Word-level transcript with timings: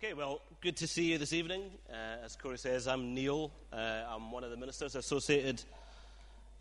Okay, 0.00 0.14
well, 0.14 0.42
good 0.60 0.76
to 0.76 0.86
see 0.86 1.10
you 1.10 1.18
this 1.18 1.32
evening. 1.32 1.72
Uh, 1.90 2.24
as 2.24 2.36
Corey 2.36 2.56
says, 2.56 2.86
I'm 2.86 3.14
Neil. 3.14 3.50
Uh, 3.72 4.04
I'm 4.08 4.30
one 4.30 4.44
of 4.44 4.50
the 4.52 4.56
ministers 4.56 4.94
associated 4.94 5.60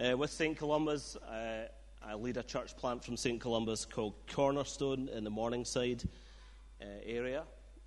uh, 0.03 0.17
with 0.17 0.31
St. 0.31 0.57
Columba's. 0.57 1.15
Uh, 1.17 1.67
I 2.01 2.15
lead 2.15 2.37
a 2.37 2.41
church 2.41 2.75
plant 2.75 3.03
from 3.03 3.15
St. 3.15 3.39
Columba's 3.39 3.85
called 3.85 4.15
Cornerstone 4.25 5.07
in 5.09 5.23
the 5.23 5.29
Morningside 5.29 6.03
uh, 6.81 6.85
area 7.05 7.43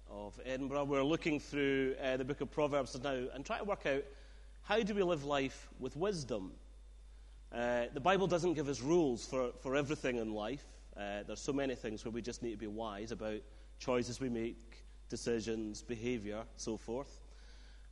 of 0.08 0.38
Edinburgh. 0.46 0.84
We're 0.84 1.02
looking 1.02 1.40
through 1.40 1.96
uh, 2.00 2.16
the 2.16 2.24
book 2.24 2.40
of 2.40 2.52
Proverbs 2.52 2.96
now 3.02 3.24
and 3.34 3.44
trying 3.44 3.58
to 3.58 3.64
work 3.64 3.86
out 3.86 4.04
how 4.62 4.80
do 4.80 4.94
we 4.94 5.02
live 5.02 5.24
life 5.24 5.68
with 5.80 5.96
wisdom. 5.96 6.52
the 7.50 8.00
Bible 8.00 8.28
doesn't 8.28 8.54
give 8.54 8.68
us 8.68 8.80
rules 8.80 9.26
for, 9.26 9.50
for 9.62 9.74
everything 9.74 10.18
in 10.18 10.32
life. 10.32 10.62
there's 10.96 11.40
so 11.40 11.52
many 11.52 11.74
things 11.74 12.04
where 12.04 12.12
we 12.12 12.22
just 12.22 12.40
need 12.40 12.52
to 12.52 12.56
be 12.56 12.68
wise 12.68 13.10
about 13.10 13.40
choices 13.80 14.20
we 14.20 14.28
make 14.28 14.84
decisions, 15.10 15.82
behavior, 15.82 16.44
so 16.56 16.78
forth. 16.78 17.20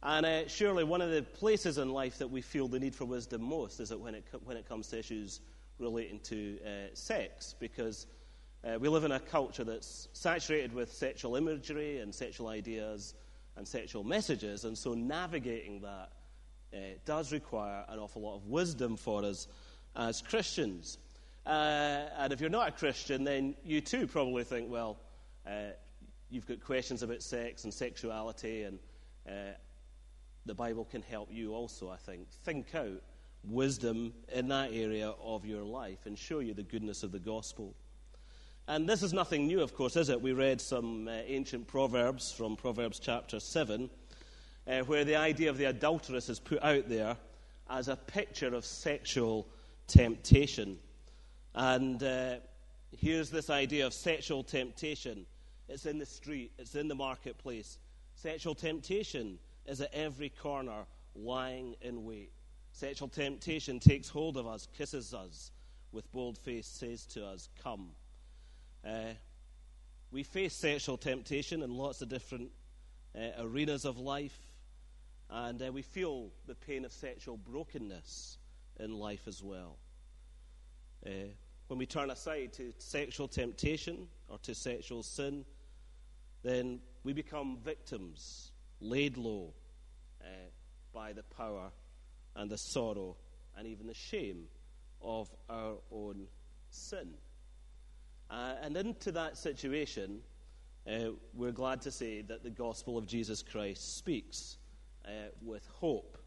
And 0.03 0.25
uh, 0.25 0.49
surely 0.49 0.85
one 0.85 1.03
of 1.03 1.11
the 1.11 1.23
places 1.23 1.77
in 1.77 1.91
life 1.91 2.19
that 2.19 2.31
we 2.31 2.41
feel 2.41 2.69
the 2.69 2.79
need 2.79 2.95
for 2.95 3.05
wisdom 3.05 3.43
most 3.43 3.81
is 3.81 3.89
that 3.89 3.99
when 3.99 4.15
it, 4.15 4.25
when 4.45 4.57
it 4.57 4.67
comes 4.69 4.89
to 4.89 4.99
issues 4.99 5.41
relating 5.79 6.21
to 6.21 6.59
uh, 6.65 6.69
sex, 6.95 7.55
because 7.59 8.07
uh, 8.65 8.79
we 8.79 8.89
live 8.89 9.05
in 9.05 9.13
a 9.13 9.21
culture 9.21 9.65
that's 9.65 10.09
saturated 10.13 10.73
with 10.73 10.93
sexual 10.93 11.37
imagery 11.37 11.99
and 11.99 12.15
sexual 12.15 12.49
ideas 12.49 13.15
and 13.57 13.67
sexual 13.67 14.05
messages, 14.05 14.65
and 14.65 14.79
so 14.79 14.95
navigating 14.95 15.81
that 15.81 16.13
uh, 16.73 16.79
does 17.05 17.33
require 17.33 17.85
an 17.89 17.99
awful 17.99 18.23
lot 18.23 18.37
of 18.37 18.47
wisdom 18.47 18.97
for 18.97 19.25
us 19.25 19.49
as 19.97 20.23
Christians. 20.23 20.99
Uh, 21.45 22.07
and 22.19 22.33
if 22.33 22.41
you're 22.41 22.51
not 22.51 22.69
a 22.69 22.73
Christian, 22.73 23.25
then 23.25 23.55
you 23.65 23.81
too 23.81 24.07
probably 24.07 24.45
think, 24.45 24.71
well, 24.71 24.99
uh, 25.47 25.71
you've 26.31 26.47
got 26.47 26.61
questions 26.61 27.03
about 27.03 27.23
sex 27.23 27.65
and 27.65 27.73
sexuality, 27.73 28.65
and 28.65 28.79
uh, 29.29 29.53
the 30.47 30.55
Bible 30.55 30.85
can 30.85 31.03
help 31.03 31.29
you 31.31 31.55
also, 31.55 31.89
I 31.91 31.97
think. 31.97 32.29
Think 32.45 32.75
out 32.75 33.03
wisdom 33.45 34.13
in 34.33 34.49
that 34.49 34.73
area 34.73 35.15
of 35.23 35.45
your 35.45 35.63
life 35.63 36.07
and 36.07 36.19
show 36.19 36.41
you 36.41 36.55
the 36.55 36.63
goodness 36.63 37.03
of 37.03 37.13
the 37.13 37.19
gospel. 37.19 37.75
And 38.67 38.89
this 38.89 39.03
is 39.03 39.13
nothing 39.13 39.47
new, 39.47 39.63
of 39.63 39.75
course, 39.75 39.97
is 39.97 40.11
it? 40.11 40.21
We 40.21 40.33
read 40.33 40.61
some 40.61 41.09
uh, 41.09 41.13
ancient 41.27 41.67
proverbs 41.67 42.33
from 42.33 42.57
Proverbs 42.57 42.99
chapter 42.99 43.41
7, 43.41 43.89
uh, 44.67 44.81
where 44.81 45.05
the 45.05 45.17
idea 45.17 45.49
of 45.49 45.57
the 45.57 45.65
adulteress 45.67 46.29
is 46.29 46.39
put 46.39 46.63
out 46.63 46.89
there 46.89 47.17
as 47.71 47.89
a 47.89 47.97
picture 47.97 48.55
of 48.55 48.67
sexual 48.67 49.47
temptation. 49.87 50.79
And 51.55 52.03
uh, 52.03 52.37
here's 52.97 53.31
this 53.31 53.49
idea 53.49 53.87
of 53.87 53.95
sexual 53.95 54.43
temptation 54.43 55.25
it's 55.69 55.87
in 55.87 55.99
the 55.99 56.07
street, 56.07 56.53
it's 56.59 56.75
in 56.75 56.89
the 56.89 56.95
marketplace. 56.95 57.79
Sexual 58.15 58.55
temptation 58.55 59.39
is 59.67 59.81
at 59.81 59.93
every 59.93 60.31
corner, 60.31 60.87
lying 61.15 61.75
in 61.83 62.05
wait. 62.05 62.33
Sexual 62.73 63.09
temptation 63.09 63.79
takes 63.81 64.09
hold 64.09 64.37
of 64.37 64.47
us, 64.47 64.69
kisses 64.77 65.13
us 65.13 65.51
with 65.93 66.11
bold 66.13 66.39
face, 66.39 66.67
says 66.67 67.07
to 67.07 67.25
us, 67.27 67.49
Come. 67.63 67.91
Uh, 68.87 69.15
we 70.11 70.23
face 70.23 70.55
sexual 70.55 70.97
temptation 70.97 71.63
in 71.63 71.77
lots 71.77 72.01
of 72.01 72.09
different 72.09 72.51
uh, 73.17 73.43
arenas 73.43 73.85
of 73.85 73.99
life, 73.99 74.39
and 75.31 75.61
uh, 75.61 75.71
we 75.73 75.83
feel 75.83 76.31
the 76.47 76.55
pain 76.55 76.85
of 76.85 76.93
sexual 76.93 77.37
brokenness 77.37 78.39
in 78.81 78.95
life 78.95 79.27
as 79.27 79.43
well. 79.43 79.77
Uh, 81.07 81.11
when 81.67 81.79
we 81.79 81.87
turn 81.87 82.11
aside 82.11 82.53
to 82.55 82.73
sexual 82.79 83.29
temptation 83.29 84.09
or 84.29 84.39
to 84.39 84.55
sexual 84.55 85.03
sin, 85.03 85.45
then 86.43 86.81
we 87.05 87.13
become 87.13 87.59
victims, 87.65 88.53
laid 88.81 89.17
low 89.17 89.53
uh, 90.23 90.27
by 90.93 91.13
the 91.13 91.23
power 91.23 91.71
and 92.37 92.51
the 92.51 92.59
sorrow 92.59 93.17
and 93.57 93.67
even 93.67 93.87
the 93.87 93.95
shame 93.95 94.45
of 95.03 95.29
our 95.49 95.77
own 95.91 96.27
sin. 96.71 97.15
Uh, 98.31 98.55
and 98.63 98.77
into 98.77 99.11
that 99.13 99.37
situation, 99.37 100.21
uh, 100.87 101.11
we're 101.35 101.53
glad 101.53 101.81
to 101.83 101.91
say 101.91 102.23
that 102.23 102.43
the 102.43 102.51
gospel 102.51 102.99
of 102.99 103.07
Jesus 103.07 103.43
Christ 103.43 103.97
speaks 103.97 104.59
uh, 105.05 105.31
with 105.43 105.67
hope 105.67 106.19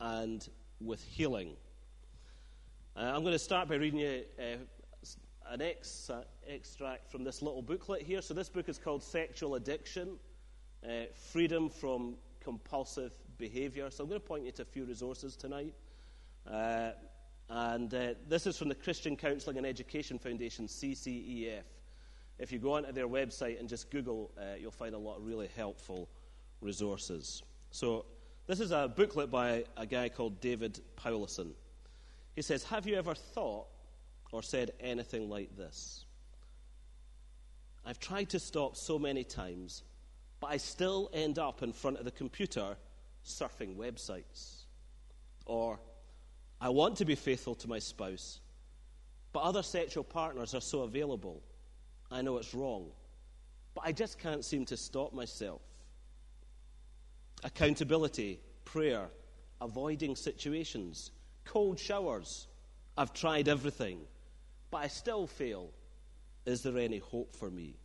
and 0.00 0.48
with 0.80 1.02
healing. 1.02 1.56
Uh, 2.96 3.12
I'm 3.14 3.22
going 3.22 3.32
to 3.32 3.38
start 3.38 3.68
by 3.68 3.76
reading 3.76 4.00
you 4.00 4.22
uh, 4.38 4.56
an 5.50 5.62
ex, 5.62 6.10
uh, 6.10 6.22
extract 6.46 7.10
from 7.10 7.24
this 7.24 7.42
little 7.42 7.62
booklet 7.62 8.02
here. 8.02 8.20
So, 8.20 8.34
this 8.34 8.48
book 8.48 8.68
is 8.68 8.78
called 8.78 9.02
Sexual 9.02 9.54
Addiction 9.54 10.18
uh, 10.84 11.06
Freedom 11.32 11.68
from 11.68 12.16
Compulsive 12.40 13.12
Behavior. 13.38 13.90
So, 13.90 14.04
I'm 14.04 14.10
going 14.10 14.20
to 14.20 14.26
point 14.26 14.44
you 14.44 14.52
to 14.52 14.62
a 14.62 14.66
few 14.66 14.84
resources 14.84 15.36
tonight. 15.36 15.74
Uh, 16.50 16.90
and 17.48 17.92
uh, 17.94 18.14
this 18.28 18.46
is 18.46 18.58
from 18.58 18.68
the 18.68 18.74
Christian 18.74 19.16
Counseling 19.16 19.56
and 19.56 19.66
Education 19.66 20.18
Foundation, 20.18 20.66
CCEF. 20.66 21.62
If 22.38 22.52
you 22.52 22.58
go 22.58 22.74
onto 22.74 22.92
their 22.92 23.08
website 23.08 23.58
and 23.58 23.68
just 23.68 23.90
Google, 23.90 24.30
uh, 24.38 24.56
you'll 24.60 24.70
find 24.70 24.94
a 24.94 24.98
lot 24.98 25.16
of 25.16 25.26
really 25.26 25.48
helpful 25.56 26.08
resources. 26.60 27.42
So, 27.70 28.04
this 28.46 28.60
is 28.60 28.70
a 28.70 28.92
booklet 28.94 29.30
by 29.30 29.64
a 29.76 29.86
guy 29.86 30.08
called 30.08 30.40
David 30.40 30.80
Powlison. 30.96 31.52
He 32.34 32.42
says, 32.42 32.64
Have 32.64 32.86
you 32.86 32.96
ever 32.96 33.14
thought 33.14 33.66
or 34.32 34.42
said 34.42 34.72
anything 34.80 35.28
like 35.28 35.56
this. 35.56 36.04
I've 37.84 37.98
tried 37.98 38.28
to 38.30 38.38
stop 38.38 38.76
so 38.76 38.98
many 38.98 39.24
times, 39.24 39.82
but 40.40 40.48
I 40.48 40.58
still 40.58 41.10
end 41.12 41.38
up 41.38 41.62
in 41.62 41.72
front 41.72 41.98
of 41.98 42.04
the 42.04 42.10
computer 42.10 42.76
surfing 43.24 43.76
websites. 43.76 44.64
Or, 45.46 45.80
I 46.60 46.68
want 46.68 46.96
to 46.96 47.04
be 47.04 47.14
faithful 47.14 47.54
to 47.56 47.68
my 47.68 47.78
spouse, 47.78 48.40
but 49.32 49.40
other 49.40 49.62
sexual 49.62 50.04
partners 50.04 50.54
are 50.54 50.60
so 50.60 50.82
available. 50.82 51.42
I 52.10 52.20
know 52.20 52.36
it's 52.36 52.54
wrong, 52.54 52.90
but 53.74 53.84
I 53.86 53.92
just 53.92 54.18
can't 54.18 54.44
seem 54.44 54.66
to 54.66 54.76
stop 54.76 55.14
myself. 55.14 55.62
Accountability, 57.44 58.40
prayer, 58.64 59.08
avoiding 59.60 60.16
situations, 60.16 61.12
cold 61.44 61.78
showers. 61.78 62.48
I've 62.96 63.14
tried 63.14 63.48
everything 63.48 64.00
but 64.70 64.78
I 64.78 64.88
still 64.88 65.26
fail. 65.26 65.70
Is 66.46 66.62
there 66.62 66.78
any 66.78 66.98
hope 66.98 67.34
for 67.36 67.50
me? 67.50 67.76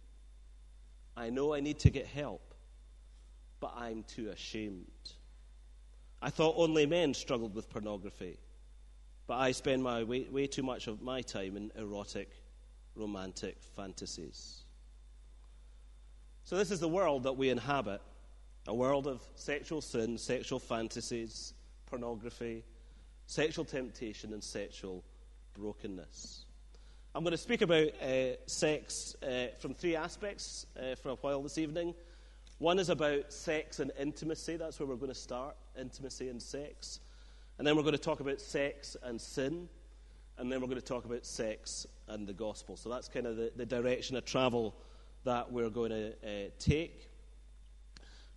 I 1.16 1.30
know 1.30 1.54
I 1.54 1.60
need 1.60 1.80
to 1.80 1.90
get 1.90 2.06
help, 2.06 2.54
but 3.60 3.74
I'm 3.78 4.04
too 4.04 4.30
ashamed. 4.30 4.86
I 6.22 6.30
thought 6.30 6.56
only 6.58 6.86
men 6.86 7.14
struggled 7.14 7.54
with 7.54 7.70
pornography, 7.70 8.40
but 9.28 9.36
I 9.36 9.52
spend 9.52 9.84
my 9.84 10.04
way, 10.04 10.28
way 10.32 10.48
too 10.48 10.64
much 10.64 10.88
of 10.88 11.02
my 11.02 11.22
time 11.22 11.58
in 11.58 11.72
erotic, 11.76 12.30
romantic 12.96 13.58
fantasies. 13.76 14.64
So, 16.46 16.58
this 16.58 16.72
is 16.72 16.80
the 16.80 16.90
world 16.90 17.24
that 17.24 17.34
we 17.34 17.50
inhabit 17.50 18.02
a 18.68 18.74
world 18.74 19.08
of 19.08 19.22
sexual 19.36 19.82
sin, 19.82 20.18
sexual 20.18 20.60
fantasies, 20.60 21.54
pornography, 21.86 22.64
sexual 23.28 23.66
temptation, 23.66 24.34
and 24.34 24.44
sexual 24.44 25.04
brokenness. 25.54 26.46
I'm 27.16 27.24
going 27.24 27.32
to 27.34 27.38
speak 27.38 27.62
about 27.62 27.90
uh, 28.02 28.38
sex 28.48 29.16
uh, 29.22 29.50
from 29.60 29.76
three 29.76 29.96
aspects 29.96 30.66
uh, 30.76 30.96
for 30.96 31.10
a 31.10 31.16
while 31.16 31.44
this 31.44 31.60
evening. 31.60 31.94
One 32.58 32.80
is 32.80 32.90
about 32.90 33.32
sex 33.32 33.80
and 33.80 33.92
intimacy. 34.00 34.58
That's 34.58 34.80
where 34.80 34.88
we're 34.88 34.96
going 34.96 35.10
to 35.10 35.16
start 35.16 35.56
intimacy 35.80 36.30
and 36.30 36.42
sex. 36.42 37.02
And 37.60 37.68
then 37.68 37.76
we're 37.76 37.84
going 37.84 37.92
to 37.92 38.02
talk 38.02 38.20
about 38.20 38.42
sex 38.42 38.98
and 39.04 39.22
sin. 39.22 39.70
And 40.40 40.52
then 40.52 40.60
we're 40.60 40.66
going 40.66 40.80
to 40.80 40.86
talk 40.86 41.06
about 41.06 41.24
sex 41.24 41.86
and 42.08 42.26
the 42.26 42.34
gospel. 42.34 42.78
So 42.78 42.90
that's 42.90 43.10
kind 43.10 43.28
of 43.28 43.38
the, 43.38 43.52
the 43.56 43.66
direction 43.68 44.16
of 44.16 44.26
travel 44.26 44.74
that 45.24 45.52
we're 45.52 45.70
going 45.70 45.92
to 45.92 46.14
uh, 46.14 46.50
take. 46.58 47.12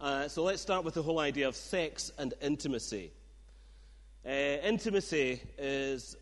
Uh, 0.02 0.28
so 0.28 0.42
let's 0.42 0.60
start 0.60 0.84
with 0.84 0.92
the 0.92 1.02
whole 1.02 1.20
idea 1.20 1.48
of 1.48 1.56
sex 1.56 2.12
and 2.18 2.34
intimacy. 2.42 3.10
Uh, 4.26 4.28
intimacy 4.28 5.40
is 5.56 6.14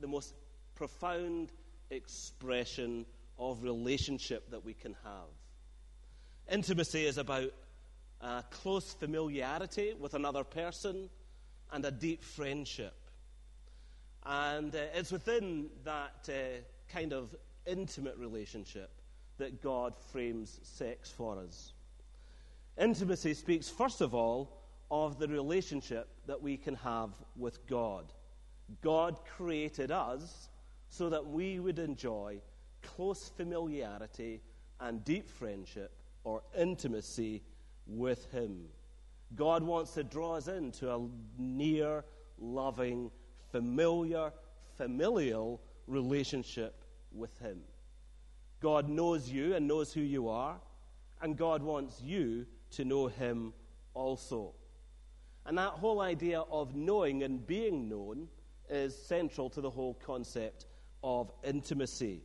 the 0.00 0.06
most 0.06 0.32
profound 0.74 1.52
expression 1.90 3.06
of 3.38 3.62
relationship 3.62 4.50
that 4.50 4.64
we 4.64 4.74
can 4.74 4.94
have. 5.04 5.28
Intimacy 6.50 7.06
is 7.06 7.18
about 7.18 7.50
a 8.20 8.44
close 8.50 8.92
familiarity 8.94 9.94
with 9.98 10.14
another 10.14 10.44
person 10.44 11.08
and 11.72 11.84
a 11.84 11.90
deep 11.90 12.22
friendship. 12.22 12.94
And 14.24 14.74
uh, 14.74 14.78
it's 14.94 15.12
within 15.12 15.68
that 15.84 16.28
uh, 16.28 16.32
kind 16.92 17.12
of 17.12 17.34
intimate 17.66 18.16
relationship 18.16 18.90
that 19.38 19.62
God 19.62 19.94
frames 20.12 20.60
sex 20.62 21.10
for 21.10 21.38
us. 21.38 21.72
Intimacy 22.78 23.34
speaks, 23.34 23.68
first 23.68 24.00
of 24.00 24.14
all, 24.14 24.60
of 24.90 25.18
the 25.18 25.28
relationship 25.28 26.08
that 26.26 26.40
we 26.40 26.56
can 26.56 26.74
have 26.76 27.10
with 27.36 27.66
God. 27.66 28.12
God 28.82 29.18
created 29.36 29.90
us 29.90 30.48
so 30.96 31.08
that 31.08 31.26
we 31.26 31.58
would 31.58 31.80
enjoy 31.80 32.40
close 32.82 33.28
familiarity 33.36 34.40
and 34.78 35.04
deep 35.04 35.28
friendship 35.28 35.90
or 36.22 36.40
intimacy 36.56 37.42
with 37.88 38.30
Him. 38.30 38.66
God 39.34 39.64
wants 39.64 39.94
to 39.94 40.04
draw 40.04 40.36
us 40.36 40.46
into 40.46 40.94
a 40.94 41.00
near, 41.36 42.04
loving, 42.38 43.10
familiar, 43.50 44.32
familial 44.76 45.60
relationship 45.88 46.84
with 47.10 47.36
Him. 47.40 47.58
God 48.60 48.88
knows 48.88 49.28
you 49.28 49.56
and 49.56 49.66
knows 49.66 49.92
who 49.92 50.00
you 50.00 50.28
are, 50.28 50.60
and 51.22 51.36
God 51.36 51.60
wants 51.60 52.00
you 52.00 52.46
to 52.70 52.84
know 52.84 53.08
Him 53.08 53.52
also. 53.94 54.52
And 55.44 55.58
that 55.58 55.70
whole 55.70 56.00
idea 56.00 56.42
of 56.42 56.76
knowing 56.76 57.24
and 57.24 57.44
being 57.44 57.88
known 57.88 58.28
is 58.70 58.96
central 58.96 59.50
to 59.50 59.60
the 59.60 59.70
whole 59.70 59.94
concept 59.94 60.66
of 61.04 61.30
intimacy. 61.44 62.22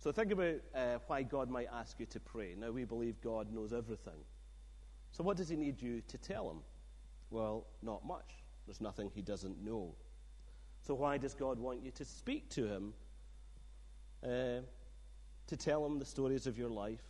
So 0.00 0.10
think 0.10 0.32
about 0.32 0.56
uh, 0.74 0.98
why 1.06 1.22
God 1.22 1.48
might 1.48 1.68
ask 1.72 1.98
you 1.98 2.06
to 2.06 2.20
pray. 2.20 2.54
Now, 2.58 2.72
we 2.72 2.84
believe 2.84 3.20
God 3.22 3.52
knows 3.52 3.72
everything. 3.72 4.20
So, 5.12 5.24
what 5.24 5.36
does 5.36 5.48
He 5.48 5.56
need 5.56 5.80
you 5.80 6.02
to 6.08 6.18
tell 6.18 6.50
Him? 6.50 6.58
Well, 7.30 7.66
not 7.82 8.04
much. 8.04 8.42
There's 8.66 8.80
nothing 8.80 9.10
He 9.14 9.22
doesn't 9.22 9.64
know. 9.64 9.94
So, 10.82 10.94
why 10.94 11.18
does 11.18 11.34
God 11.34 11.58
want 11.58 11.82
you 11.82 11.90
to 11.92 12.04
speak 12.04 12.48
to 12.50 12.66
Him, 12.66 12.94
uh, 14.24 14.60
to 15.46 15.56
tell 15.56 15.86
Him 15.86 15.98
the 15.98 16.04
stories 16.04 16.46
of 16.46 16.58
your 16.58 16.68
life? 16.68 17.02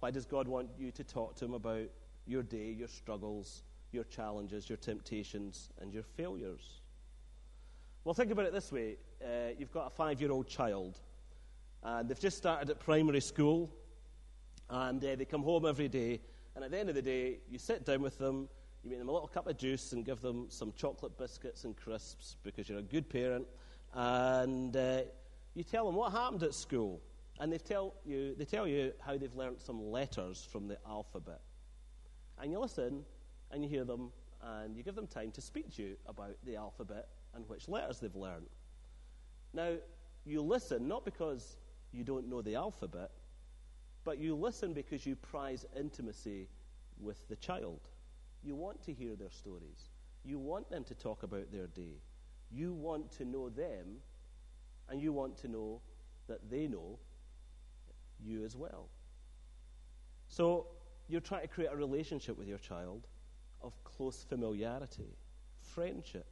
Why 0.00 0.10
does 0.10 0.26
God 0.26 0.46
want 0.46 0.68
you 0.78 0.92
to 0.92 1.04
talk 1.04 1.36
to 1.36 1.46
Him 1.46 1.54
about 1.54 1.88
your 2.26 2.42
day, 2.42 2.70
your 2.70 2.88
struggles, 2.88 3.62
your 3.92 4.04
challenges, 4.04 4.68
your 4.68 4.78
temptations, 4.78 5.70
and 5.80 5.92
your 5.92 6.04
failures? 6.16 6.80
Well, 8.06 8.14
think 8.14 8.30
about 8.30 8.46
it 8.46 8.52
this 8.52 8.70
way 8.70 8.98
uh, 9.20 9.50
you've 9.58 9.72
got 9.72 9.88
a 9.88 9.90
five 9.90 10.20
year 10.20 10.30
old 10.30 10.46
child, 10.46 11.00
and 11.82 12.08
they've 12.08 12.20
just 12.20 12.38
started 12.38 12.70
at 12.70 12.78
primary 12.78 13.20
school, 13.20 13.68
and 14.70 15.04
uh, 15.04 15.16
they 15.16 15.24
come 15.24 15.42
home 15.42 15.66
every 15.66 15.88
day, 15.88 16.20
and 16.54 16.64
at 16.64 16.70
the 16.70 16.78
end 16.78 16.88
of 16.88 16.94
the 16.94 17.02
day, 17.02 17.38
you 17.50 17.58
sit 17.58 17.84
down 17.84 18.02
with 18.02 18.16
them, 18.16 18.48
you 18.84 18.90
make 18.90 19.00
them 19.00 19.08
a 19.08 19.12
little 19.12 19.26
cup 19.26 19.48
of 19.48 19.58
juice, 19.58 19.92
and 19.92 20.04
give 20.04 20.20
them 20.20 20.46
some 20.50 20.72
chocolate 20.76 21.18
biscuits 21.18 21.64
and 21.64 21.76
crisps 21.76 22.36
because 22.44 22.68
you're 22.68 22.78
a 22.78 22.82
good 22.82 23.08
parent, 23.08 23.44
and 23.92 24.76
uh, 24.76 25.00
you 25.54 25.64
tell 25.64 25.84
them 25.84 25.96
what 25.96 26.12
happened 26.12 26.44
at 26.44 26.54
school. 26.54 27.02
And 27.40 27.52
they 27.52 27.58
tell, 27.58 27.94
you, 28.04 28.36
they 28.36 28.44
tell 28.44 28.68
you 28.68 28.92
how 29.04 29.18
they've 29.18 29.34
learnt 29.34 29.60
some 29.60 29.82
letters 29.82 30.46
from 30.48 30.68
the 30.68 30.78
alphabet. 30.86 31.40
And 32.38 32.52
you 32.52 32.60
listen, 32.60 33.04
and 33.50 33.64
you 33.64 33.68
hear 33.68 33.84
them, 33.84 34.12
and 34.40 34.76
you 34.76 34.84
give 34.84 34.94
them 34.94 35.08
time 35.08 35.32
to 35.32 35.40
speak 35.40 35.74
to 35.74 35.82
you 35.82 35.96
about 36.06 36.36
the 36.44 36.54
alphabet 36.54 37.08
and 37.36 37.48
which 37.48 37.68
letters 37.68 38.00
they've 38.00 38.16
learned. 38.16 38.48
Now, 39.52 39.74
you 40.24 40.42
listen 40.42 40.88
not 40.88 41.04
because 41.04 41.56
you 41.92 42.02
don't 42.02 42.28
know 42.28 42.42
the 42.42 42.56
alphabet, 42.56 43.10
but 44.04 44.18
you 44.18 44.34
listen 44.34 44.72
because 44.72 45.06
you 45.06 45.14
prize 45.14 45.64
intimacy 45.78 46.48
with 46.98 47.28
the 47.28 47.36
child. 47.36 47.80
You 48.42 48.54
want 48.54 48.82
to 48.84 48.92
hear 48.92 49.14
their 49.14 49.30
stories. 49.30 49.90
You 50.24 50.38
want 50.38 50.68
them 50.70 50.82
to 50.84 50.94
talk 50.94 51.22
about 51.22 51.52
their 51.52 51.66
day. 51.68 52.00
You 52.50 52.72
want 52.72 53.12
to 53.12 53.24
know 53.24 53.48
them, 53.50 53.98
and 54.88 55.00
you 55.00 55.12
want 55.12 55.36
to 55.38 55.48
know 55.48 55.80
that 56.28 56.50
they 56.50 56.66
know 56.66 56.98
you 58.24 58.44
as 58.44 58.56
well. 58.56 58.88
So, 60.28 60.66
you're 61.08 61.20
trying 61.20 61.42
to 61.42 61.48
create 61.48 61.70
a 61.72 61.76
relationship 61.76 62.36
with 62.36 62.48
your 62.48 62.58
child 62.58 63.06
of 63.62 63.72
close 63.84 64.24
familiarity, 64.28 65.16
friendship 65.60 66.26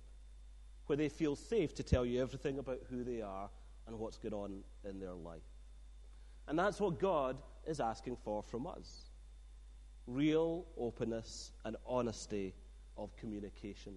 where 0.86 0.96
they 0.96 1.08
feel 1.08 1.36
safe 1.36 1.74
to 1.74 1.82
tell 1.82 2.04
you 2.04 2.20
everything 2.20 2.58
about 2.58 2.80
who 2.90 3.04
they 3.04 3.22
are 3.22 3.48
and 3.86 3.98
what's 3.98 4.18
going 4.18 4.34
on 4.34 4.62
in 4.88 5.00
their 5.00 5.14
life. 5.14 5.42
And 6.46 6.58
that's 6.58 6.80
what 6.80 6.98
God 6.98 7.36
is 7.66 7.80
asking 7.80 8.16
for 8.16 8.42
from 8.42 8.66
us 8.66 9.10
real 10.06 10.66
openness 10.76 11.52
and 11.64 11.76
honesty 11.86 12.54
of 12.98 13.16
communication. 13.16 13.94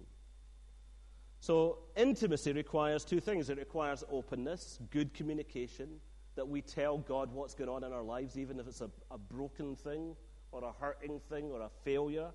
So, 1.40 1.78
intimacy 1.96 2.52
requires 2.52 3.04
two 3.04 3.20
things 3.20 3.48
it 3.48 3.58
requires 3.58 4.02
openness, 4.10 4.78
good 4.90 5.14
communication, 5.14 6.00
that 6.34 6.48
we 6.48 6.62
tell 6.62 6.98
God 6.98 7.32
what's 7.32 7.54
going 7.54 7.70
on 7.70 7.84
in 7.84 7.92
our 7.92 8.02
lives, 8.02 8.38
even 8.38 8.58
if 8.58 8.66
it's 8.66 8.80
a, 8.80 8.90
a 9.10 9.18
broken 9.18 9.76
thing, 9.76 10.16
or 10.50 10.64
a 10.64 10.72
hurting 10.80 11.20
thing, 11.28 11.50
or 11.50 11.60
a 11.62 11.70
failure, 11.84 12.30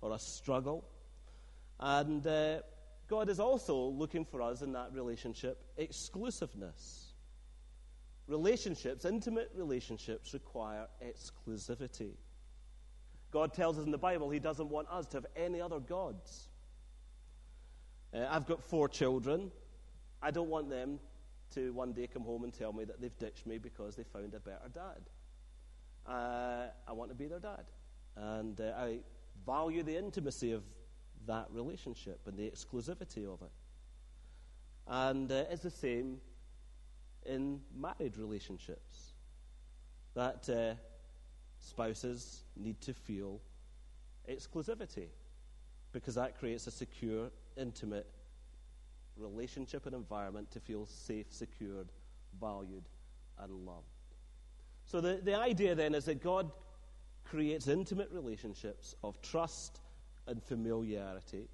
or 0.00 0.14
a 0.14 0.18
struggle. 0.18 0.84
And 1.80 2.26
uh, 2.26 2.60
God 3.08 3.28
is 3.28 3.40
also 3.40 3.76
looking 3.76 4.24
for 4.24 4.40
us 4.42 4.62
in 4.62 4.72
that 4.72 4.92
relationship 4.92 5.62
exclusiveness. 5.76 7.12
Relationships, 8.28 9.04
intimate 9.04 9.50
relationships, 9.54 10.32
require 10.32 10.86
exclusivity. 11.04 12.12
God 13.30 13.52
tells 13.52 13.78
us 13.78 13.84
in 13.84 13.90
the 13.90 13.98
Bible 13.98 14.30
He 14.30 14.38
doesn't 14.38 14.68
want 14.68 14.88
us 14.90 15.06
to 15.06 15.18
have 15.18 15.26
any 15.36 15.60
other 15.60 15.80
gods. 15.80 16.48
Uh, 18.14 18.26
I've 18.30 18.46
got 18.46 18.62
four 18.62 18.88
children. 18.88 19.50
I 20.22 20.30
don't 20.30 20.48
want 20.48 20.70
them 20.70 21.00
to 21.54 21.72
one 21.72 21.92
day 21.92 22.06
come 22.06 22.22
home 22.22 22.44
and 22.44 22.52
tell 22.52 22.72
me 22.72 22.84
that 22.84 23.00
they've 23.00 23.18
ditched 23.18 23.46
me 23.46 23.58
because 23.58 23.96
they 23.96 24.04
found 24.04 24.34
a 24.34 24.40
better 24.40 24.68
dad. 24.72 26.10
Uh, 26.10 26.68
I 26.86 26.92
want 26.92 27.10
to 27.10 27.14
be 27.14 27.26
their 27.26 27.40
dad. 27.40 27.64
And 28.16 28.60
uh, 28.60 28.72
I 28.76 28.98
value 29.46 29.82
the 29.82 29.96
intimacy 29.96 30.52
of 30.52 30.62
that 31.26 31.46
relationship 31.50 32.20
and 32.26 32.36
the 32.36 32.50
exclusivity 32.50 33.26
of 33.26 33.42
it. 33.42 33.50
And 34.86 35.30
uh, 35.30 35.44
it's 35.50 35.62
the 35.62 35.70
same 35.70 36.18
in 37.24 37.60
married 37.78 38.16
relationships. 38.16 39.12
That 40.14 40.48
uh, 40.48 40.74
spouses 41.60 42.42
need 42.56 42.80
to 42.82 42.92
feel 42.92 43.40
exclusivity 44.28 45.06
because 45.92 46.14
that 46.14 46.38
creates 46.38 46.66
a 46.66 46.70
secure, 46.70 47.30
intimate 47.56 48.06
relationship 49.16 49.86
and 49.86 49.94
environment 49.94 50.50
to 50.50 50.60
feel 50.60 50.86
safe, 50.86 51.26
secured, 51.30 51.88
valued, 52.40 52.84
and 53.38 53.66
loved. 53.66 53.86
So 54.86 55.00
the, 55.00 55.20
the 55.22 55.38
idea 55.38 55.74
then 55.74 55.94
is 55.94 56.06
that 56.06 56.22
God 56.22 56.50
creates 57.24 57.68
intimate 57.68 58.10
relationships 58.10 58.94
of 59.04 59.20
trust 59.22 59.80
and 60.26 60.42
familiarity, 60.42 61.48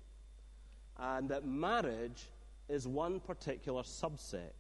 and 0.99 1.29
that 1.29 1.47
marriage 1.47 2.29
is 2.69 2.87
one 2.87 3.21
particular 3.21 3.83
subset 3.83 4.53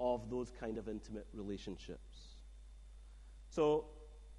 of 0.00 0.30
those 0.30 0.52
kind 0.60 0.78
of 0.78 0.88
intimate 0.88 1.26
relationships. 1.32 2.36
So, 3.50 3.86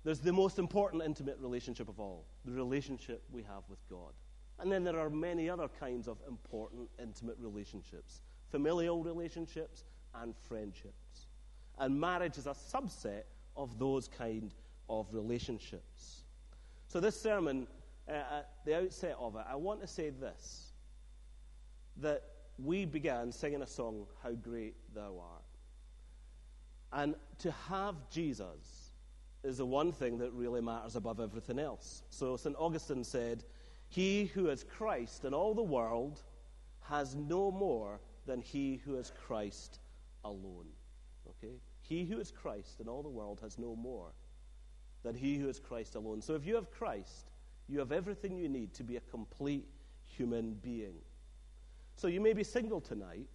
there's 0.03 0.19
the 0.19 0.31
most 0.31 0.57
important 0.57 1.03
intimate 1.03 1.37
relationship 1.39 1.89
of 1.89 1.99
all 1.99 2.25
the 2.45 2.53
relationship 2.53 3.23
we 3.31 3.43
have 3.43 3.63
with 3.67 3.79
God. 3.89 4.13
And 4.59 4.71
then 4.71 4.83
there 4.83 4.99
are 4.99 5.09
many 5.09 5.49
other 5.49 5.67
kinds 5.67 6.07
of 6.07 6.17
important 6.27 6.89
intimate 6.99 7.35
relationships 7.39 8.21
familial 8.49 9.03
relationships 9.03 9.83
and 10.21 10.33
friendships. 10.47 11.27
And 11.77 11.99
marriage 11.99 12.37
is 12.37 12.47
a 12.47 12.51
subset 12.51 13.23
of 13.57 13.77
those 13.77 14.07
kind 14.07 14.53
of 14.89 15.13
relationships. 15.13 16.23
So, 16.87 16.99
this 16.99 17.19
sermon 17.19 17.67
uh, 18.09 18.11
at 18.11 18.49
the 18.65 18.77
outset 18.77 19.15
of 19.19 19.35
it, 19.35 19.43
I 19.49 19.55
want 19.55 19.81
to 19.81 19.87
say 19.87 20.09
this 20.09 20.71
that 21.97 22.23
we 22.59 22.85
began 22.85 23.31
singing 23.31 23.61
a 23.61 23.67
song, 23.67 24.05
How 24.23 24.31
Great 24.31 24.75
Thou 24.93 25.19
Art. 25.19 25.43
And 26.93 27.15
to 27.39 27.51
have 27.51 27.95
Jesus 28.09 28.91
is 29.43 29.57
the 29.57 29.65
one 29.65 29.91
thing 29.91 30.17
that 30.19 30.31
really 30.33 30.61
matters 30.61 30.95
above 30.95 31.19
everything 31.19 31.59
else. 31.59 32.03
So 32.09 32.37
St. 32.37 32.55
Augustine 32.57 33.03
said, 33.03 33.43
He 33.89 34.25
who 34.25 34.49
is 34.49 34.63
Christ 34.63 35.25
in 35.25 35.33
all 35.33 35.53
the 35.53 35.63
world 35.63 36.21
has 36.81 37.15
no 37.15 37.51
more 37.51 37.99
than 38.25 38.41
he 38.41 38.81
who 38.85 38.97
is 38.97 39.11
Christ 39.25 39.79
alone. 40.23 40.67
Okay? 41.29 41.55
He 41.81 42.05
who 42.05 42.19
is 42.19 42.31
Christ 42.31 42.79
in 42.79 42.87
all 42.87 43.03
the 43.03 43.09
world 43.09 43.39
has 43.41 43.57
no 43.57 43.75
more 43.75 44.11
than 45.03 45.15
he 45.15 45.37
who 45.37 45.47
is 45.47 45.59
Christ 45.59 45.95
alone. 45.95 46.21
So 46.21 46.35
if 46.35 46.45
you 46.45 46.55
have 46.55 46.71
Christ, 46.71 47.31
you 47.67 47.79
have 47.79 47.91
everything 47.91 48.37
you 48.37 48.49
need 48.49 48.73
to 48.75 48.83
be 48.83 48.97
a 48.97 49.01
complete 49.01 49.67
human 50.01 50.53
being. 50.53 50.95
So 51.95 52.07
you 52.07 52.21
may 52.21 52.33
be 52.33 52.43
single 52.43 52.79
tonight, 52.79 53.27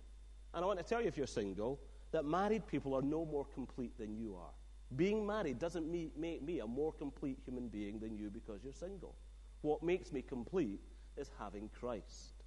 and 0.55 0.65
I 0.65 0.67
want 0.67 0.79
to 0.79 0.85
tell 0.85 1.01
you 1.01 1.09
if 1.09 1.17
you're 1.17 1.27
single 1.27 1.81
that 2.13 2.25
married 2.25 2.67
people 2.67 2.95
are 2.95 3.03
no 3.03 3.25
more 3.25 3.47
complete 3.55 3.97
than 3.99 4.15
you 4.15 4.37
are. 4.37 4.51
Being 4.97 5.27
married 5.27 5.59
doesn't 5.59 5.91
make 6.17 6.43
me 6.43 6.61
a 6.61 6.67
more 6.67 6.93
complete 6.93 7.39
human 7.45 7.69
being 7.69 7.99
than 7.99 8.17
you 8.17 8.31
because 8.31 8.61
you're 8.63 8.75
single. 8.75 9.15
What 9.63 9.83
makes 9.83 10.13
me 10.13 10.23
complete 10.23 10.81
is 11.17 11.31
having 11.39 11.71
Christ. 11.79 12.45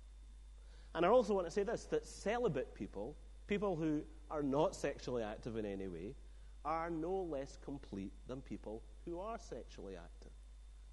And 0.94 1.06
I 1.06 1.10
also 1.10 1.34
want 1.34 1.48
to 1.48 1.52
say 1.52 1.64
this 1.64 1.86
that 1.86 2.06
celibate 2.06 2.74
people, 2.76 3.16
people 3.48 3.76
who 3.76 4.02
are 4.32 4.44
not 4.44 4.76
sexually 4.76 5.24
active 5.24 5.58
in 5.58 5.66
any 5.66 5.88
way, 5.88 6.16
are 6.64 6.90
no 6.90 7.28
less 7.30 7.58
complete 7.64 8.14
than 8.28 8.42
people 8.42 8.82
who 9.06 9.20
are 9.20 9.38
sexually 9.38 9.96
active. 9.96 10.15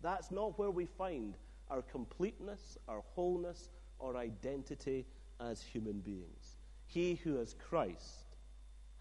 That's 0.02 0.30
not 0.30 0.58
where 0.58 0.70
we 0.70 0.86
find 0.86 1.36
our 1.70 1.82
completeness, 1.82 2.76
our 2.88 3.02
wholeness, 3.14 3.70
or 3.98 4.16
identity 4.16 5.06
as 5.40 5.62
human 5.62 6.00
beings. 6.00 6.56
He 6.86 7.14
who 7.14 7.38
is 7.38 7.54
Christ 7.54 8.34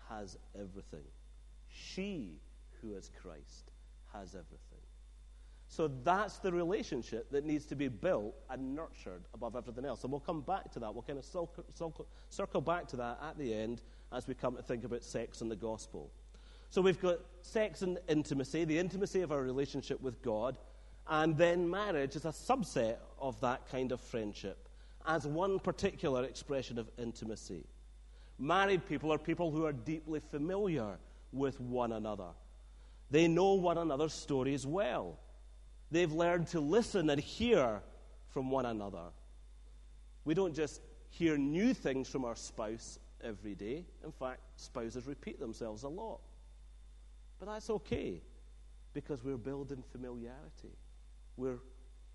has 0.09 0.37
everything. 0.55 1.05
She 1.67 2.39
who 2.81 2.93
is 2.93 3.09
Christ 3.21 3.71
has 4.13 4.29
everything. 4.29 4.57
So 5.67 5.89
that's 6.03 6.39
the 6.39 6.51
relationship 6.51 7.31
that 7.31 7.45
needs 7.45 7.65
to 7.67 7.75
be 7.75 7.87
built 7.87 8.35
and 8.49 8.75
nurtured 8.75 9.23
above 9.33 9.55
everything 9.55 9.85
else. 9.85 10.03
And 10.03 10.11
we'll 10.11 10.19
come 10.19 10.41
back 10.41 10.69
to 10.73 10.79
that. 10.79 10.93
We'll 10.93 11.03
kind 11.03 11.17
of 11.17 11.25
circle 12.29 12.61
back 12.61 12.87
to 12.89 12.97
that 12.97 13.19
at 13.23 13.37
the 13.37 13.53
end 13.53 13.81
as 14.11 14.27
we 14.27 14.33
come 14.33 14.57
to 14.57 14.61
think 14.61 14.83
about 14.83 15.03
sex 15.03 15.39
and 15.39 15.49
the 15.49 15.55
gospel. 15.55 16.11
So 16.69 16.81
we've 16.81 17.01
got 17.01 17.19
sex 17.41 17.81
and 17.83 17.99
intimacy, 18.09 18.65
the 18.65 18.77
intimacy 18.77 19.21
of 19.21 19.31
our 19.31 19.41
relationship 19.41 20.01
with 20.01 20.21
God, 20.21 20.57
and 21.11 21.37
then 21.37 21.69
marriage 21.69 22.15
is 22.15 22.23
a 22.23 22.29
subset 22.29 22.95
of 23.19 23.39
that 23.41 23.69
kind 23.69 23.91
of 23.91 23.99
friendship 23.99 24.69
as 25.05 25.27
one 25.27 25.59
particular 25.59 26.23
expression 26.23 26.79
of 26.79 26.89
intimacy. 26.97 27.65
Married 28.39 28.87
people 28.87 29.11
are 29.11 29.17
people 29.17 29.51
who 29.51 29.65
are 29.65 29.73
deeply 29.73 30.21
familiar 30.21 30.97
with 31.33 31.59
one 31.59 31.91
another. 31.91 32.29
They 33.09 33.27
know 33.27 33.55
one 33.55 33.77
another's 33.77 34.13
stories 34.13 34.65
well. 34.65 35.19
They've 35.91 36.11
learned 36.11 36.47
to 36.47 36.61
listen 36.61 37.09
and 37.09 37.19
hear 37.19 37.81
from 38.29 38.49
one 38.49 38.65
another. 38.65 39.11
We 40.23 40.33
don't 40.33 40.55
just 40.55 40.79
hear 41.09 41.37
new 41.37 41.73
things 41.73 42.07
from 42.07 42.23
our 42.23 42.37
spouse 42.37 42.99
every 43.21 43.53
day. 43.53 43.83
In 44.05 44.13
fact, 44.13 44.39
spouses 44.55 45.07
repeat 45.07 45.41
themselves 45.41 45.83
a 45.83 45.89
lot. 45.89 46.21
But 47.37 47.49
that's 47.49 47.69
okay 47.69 48.21
because 48.93 49.25
we're 49.25 49.35
building 49.35 49.83
familiarity. 49.91 50.71
We're 51.41 51.57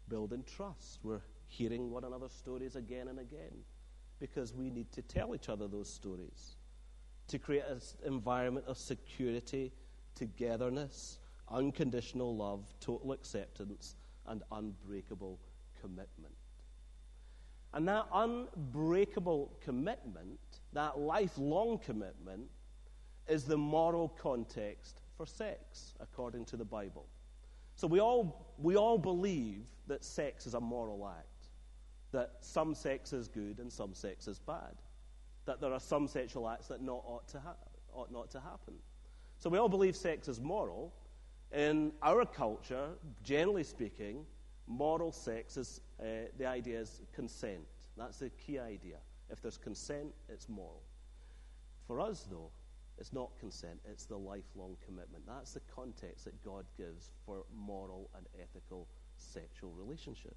building 0.09 0.45
trust. 0.47 1.01
We're 1.03 1.23
hearing 1.49 1.91
one 1.91 2.05
another's 2.05 2.31
stories 2.31 2.77
again 2.77 3.09
and 3.09 3.19
again 3.19 3.65
because 4.21 4.55
we 4.55 4.71
need 4.71 4.93
to 4.93 5.03
tell 5.03 5.35
each 5.35 5.49
other 5.49 5.67
those 5.67 5.93
stories 5.93 6.55
to 7.27 7.41
create 7.41 7.65
an 7.69 7.81
environment 8.05 8.67
of 8.69 8.79
security, 8.79 9.73
togetherness, 10.15 11.19
unconditional 11.51 12.37
love, 12.37 12.73
total 12.79 13.11
acceptance, 13.11 13.97
and 14.29 14.45
unbreakable 14.53 15.41
commitment. 15.81 16.35
And 17.75 17.89
that 17.89 18.07
unbreakable 18.15 19.59
commitment, 19.61 20.39
that 20.73 21.01
lifelong 21.01 21.79
commitment, 21.79 22.43
is 23.27 23.43
the 23.43 23.59
moral 23.59 24.09
context 24.09 25.01
for 25.17 25.27
sex, 25.27 25.95
according 25.99 26.45
to 26.45 26.57
the 26.57 26.65
Bible. 26.65 27.07
So 27.77 27.87
we 27.87 28.01
all, 28.01 28.55
we 28.59 28.77
all 28.77 28.99
believe 28.99 29.67
that 29.87 30.03
sex 30.03 30.47
is 30.47 30.55
a 30.55 30.61
moral 30.61 31.07
act, 31.07 31.49
that 32.13 32.33
some 32.41 32.75
sex 32.75 33.13
is 33.13 33.29
good 33.29 33.59
and 33.59 33.71
some 33.71 33.95
sex 33.95 34.27
is 34.27 34.39
bad, 34.39 34.75
that 35.45 35.61
there 35.61 35.73
are 35.73 35.81
some 35.81 36.09
sexual 36.09 36.49
acts 36.49 36.69
that 36.69 36.81
not 36.81 37.03
ought, 37.07 37.29
to 37.29 37.41
ha- 37.41 37.57
ought 37.93 38.11
not 38.11 38.31
to 38.31 38.41
happen. 38.41 38.75
So 39.39 39.51
we 39.51 39.59
all 39.59 39.69
believe 39.69 39.95
sex 39.95 40.27
is 40.27 40.41
moral. 40.41 40.95
In 41.53 41.93
our 42.03 42.25
culture, 42.25 42.89
generally 43.23 43.63
speaking, 43.63 44.25
moral 44.67 45.13
sex 45.13 45.59
is 45.59 45.81
uh, 46.01 46.29
the 46.39 46.47
idea 46.47 46.81
is 46.81 47.03
consent. 47.15 47.67
That's 47.97 48.19
the 48.19 48.31
key 48.31 48.59
idea. 48.59 48.97
If 49.31 49.43
there's 49.43 49.59
consent, 49.59 50.15
it's 50.29 50.49
moral. 50.49 50.83
For 51.87 52.01
us, 52.01 52.27
though, 52.31 52.51
it's 52.99 53.13
not 53.13 53.31
consent, 53.39 53.79
it's 53.91 54.07
the 54.07 54.17
lifelong 54.17 54.77
commitment. 54.85 55.25
That's 55.27 55.53
the 55.53 55.61
context 55.75 56.25
that 56.25 56.43
God 56.45 56.65
gives 56.77 57.11
for 57.25 57.45
moral 57.55 58.11
and 58.17 58.27
ethical 58.41 58.89
sexual 59.17 59.73
relationships. 59.73 60.37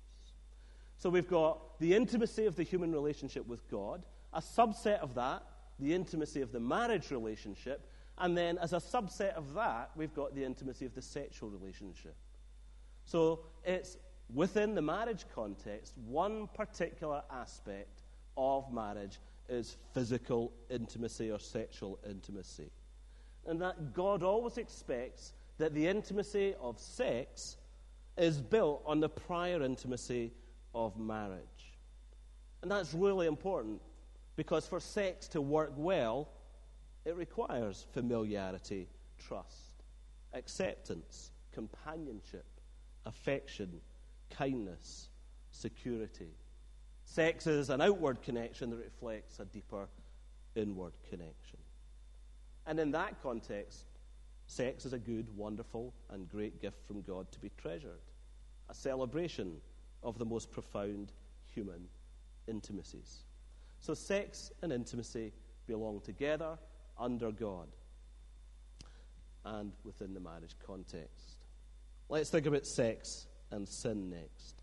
So 0.97 1.09
we've 1.09 1.29
got 1.29 1.79
the 1.79 1.95
intimacy 1.95 2.45
of 2.45 2.55
the 2.55 2.63
human 2.63 2.91
relationship 2.91 3.47
with 3.47 3.69
God, 3.69 4.05
a 4.33 4.41
subset 4.41 4.99
of 4.99 5.15
that, 5.15 5.43
the 5.79 5.93
intimacy 5.93 6.41
of 6.41 6.51
the 6.51 6.59
marriage 6.59 7.09
relationship, 7.11 7.89
and 8.17 8.37
then 8.37 8.57
as 8.57 8.73
a 8.73 8.77
subset 8.77 9.33
of 9.33 9.53
that, 9.53 9.91
we've 9.95 10.13
got 10.13 10.35
the 10.35 10.43
intimacy 10.43 10.85
of 10.85 10.93
the 10.93 11.01
sexual 11.01 11.49
relationship. 11.49 12.15
So 13.05 13.39
it's 13.63 13.97
within 14.33 14.75
the 14.75 14.81
marriage 14.81 15.25
context, 15.33 15.93
one 16.05 16.47
particular 16.53 17.23
aspect 17.31 18.01
of 18.35 18.71
marriage 18.71 19.19
is 19.50 19.77
physical 19.94 20.51
intimacy 20.70 21.32
or 21.32 21.39
sexual 21.39 22.00
intimacy. 22.08 22.70
And 23.46 23.62
that 23.62 23.94
God 23.94 24.24
always 24.24 24.58
expects 24.58 25.34
that 25.58 25.74
the 25.74 25.88
intimacy 25.88 26.56
of 26.62 26.79
sex 26.79 27.58
is 28.18 28.41
built 28.41 28.84
on 28.86 29.00
the 29.00 29.10
prior 29.10 29.62
intimacy 29.63 30.32
of 30.75 30.98
marriage. 30.98 31.74
And 32.62 32.70
that's 32.70 32.94
really 32.94 33.27
important 33.27 33.82
because 34.36 34.68
for 34.68 34.79
sex 34.79 35.27
to 35.29 35.41
work 35.41 35.74
well, 35.75 36.29
it 37.06 37.15
requires 37.15 37.86
familiarity, 37.94 38.88
trust, 39.18 39.84
acceptance, 40.34 41.32
companionship, 41.53 42.46
affection, 43.06 43.82
kindness, 44.29 45.10
security. 45.51 46.29
Sex 47.11 47.47
is 47.47 47.71
an 47.71 47.81
outward 47.81 48.21
connection 48.21 48.69
that 48.69 48.77
reflects 48.77 49.39
a 49.39 49.45
deeper 49.45 49.87
inward 50.53 50.93
connection. 51.09 51.57
And 52.67 52.79
in 52.79 52.91
that 52.91 53.19
context, 53.23 53.85
sex 54.45 54.85
is 54.85 54.93
a 54.93 54.99
good, 54.99 55.25
wonderful, 55.35 55.91
and 56.11 56.29
great 56.29 56.61
gift 56.61 56.85
from 56.85 57.01
God 57.01 57.31
to 57.31 57.39
be 57.39 57.49
treasured, 57.57 58.01
a 58.69 58.75
celebration 58.75 59.57
of 60.03 60.19
the 60.19 60.25
most 60.25 60.51
profound 60.51 61.11
human 61.51 61.87
intimacies. 62.47 63.21
So, 63.79 63.95
sex 63.95 64.51
and 64.61 64.71
intimacy 64.71 65.33
belong 65.65 66.01
together 66.01 66.59
under 66.95 67.31
God 67.31 67.69
and 69.45 69.71
within 69.83 70.13
the 70.13 70.19
marriage 70.19 70.55
context. 70.63 71.37
Let's 72.07 72.29
think 72.29 72.45
about 72.45 72.67
sex 72.67 73.25
and 73.49 73.67
sin 73.67 74.11
next. 74.11 74.58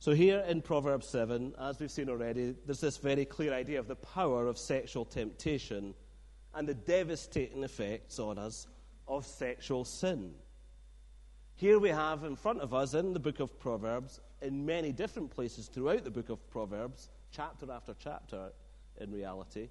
So, 0.00 0.12
here 0.12 0.42
in 0.48 0.62
Proverbs 0.62 1.06
7, 1.08 1.52
as 1.60 1.78
we've 1.78 1.90
seen 1.90 2.08
already, 2.08 2.54
there's 2.64 2.80
this 2.80 2.96
very 2.96 3.26
clear 3.26 3.52
idea 3.52 3.78
of 3.78 3.86
the 3.86 3.96
power 3.96 4.46
of 4.46 4.56
sexual 4.56 5.04
temptation 5.04 5.92
and 6.54 6.66
the 6.66 6.72
devastating 6.72 7.64
effects 7.64 8.18
on 8.18 8.38
us 8.38 8.66
of 9.06 9.26
sexual 9.26 9.84
sin. 9.84 10.32
Here 11.54 11.78
we 11.78 11.90
have 11.90 12.24
in 12.24 12.34
front 12.34 12.62
of 12.62 12.72
us 12.72 12.94
in 12.94 13.12
the 13.12 13.20
book 13.20 13.40
of 13.40 13.60
Proverbs, 13.60 14.20
in 14.40 14.64
many 14.64 14.90
different 14.90 15.30
places 15.30 15.66
throughout 15.66 16.04
the 16.04 16.10
book 16.10 16.30
of 16.30 16.48
Proverbs, 16.48 17.10
chapter 17.30 17.70
after 17.70 17.94
chapter 18.02 18.52
in 19.02 19.12
reality, 19.12 19.68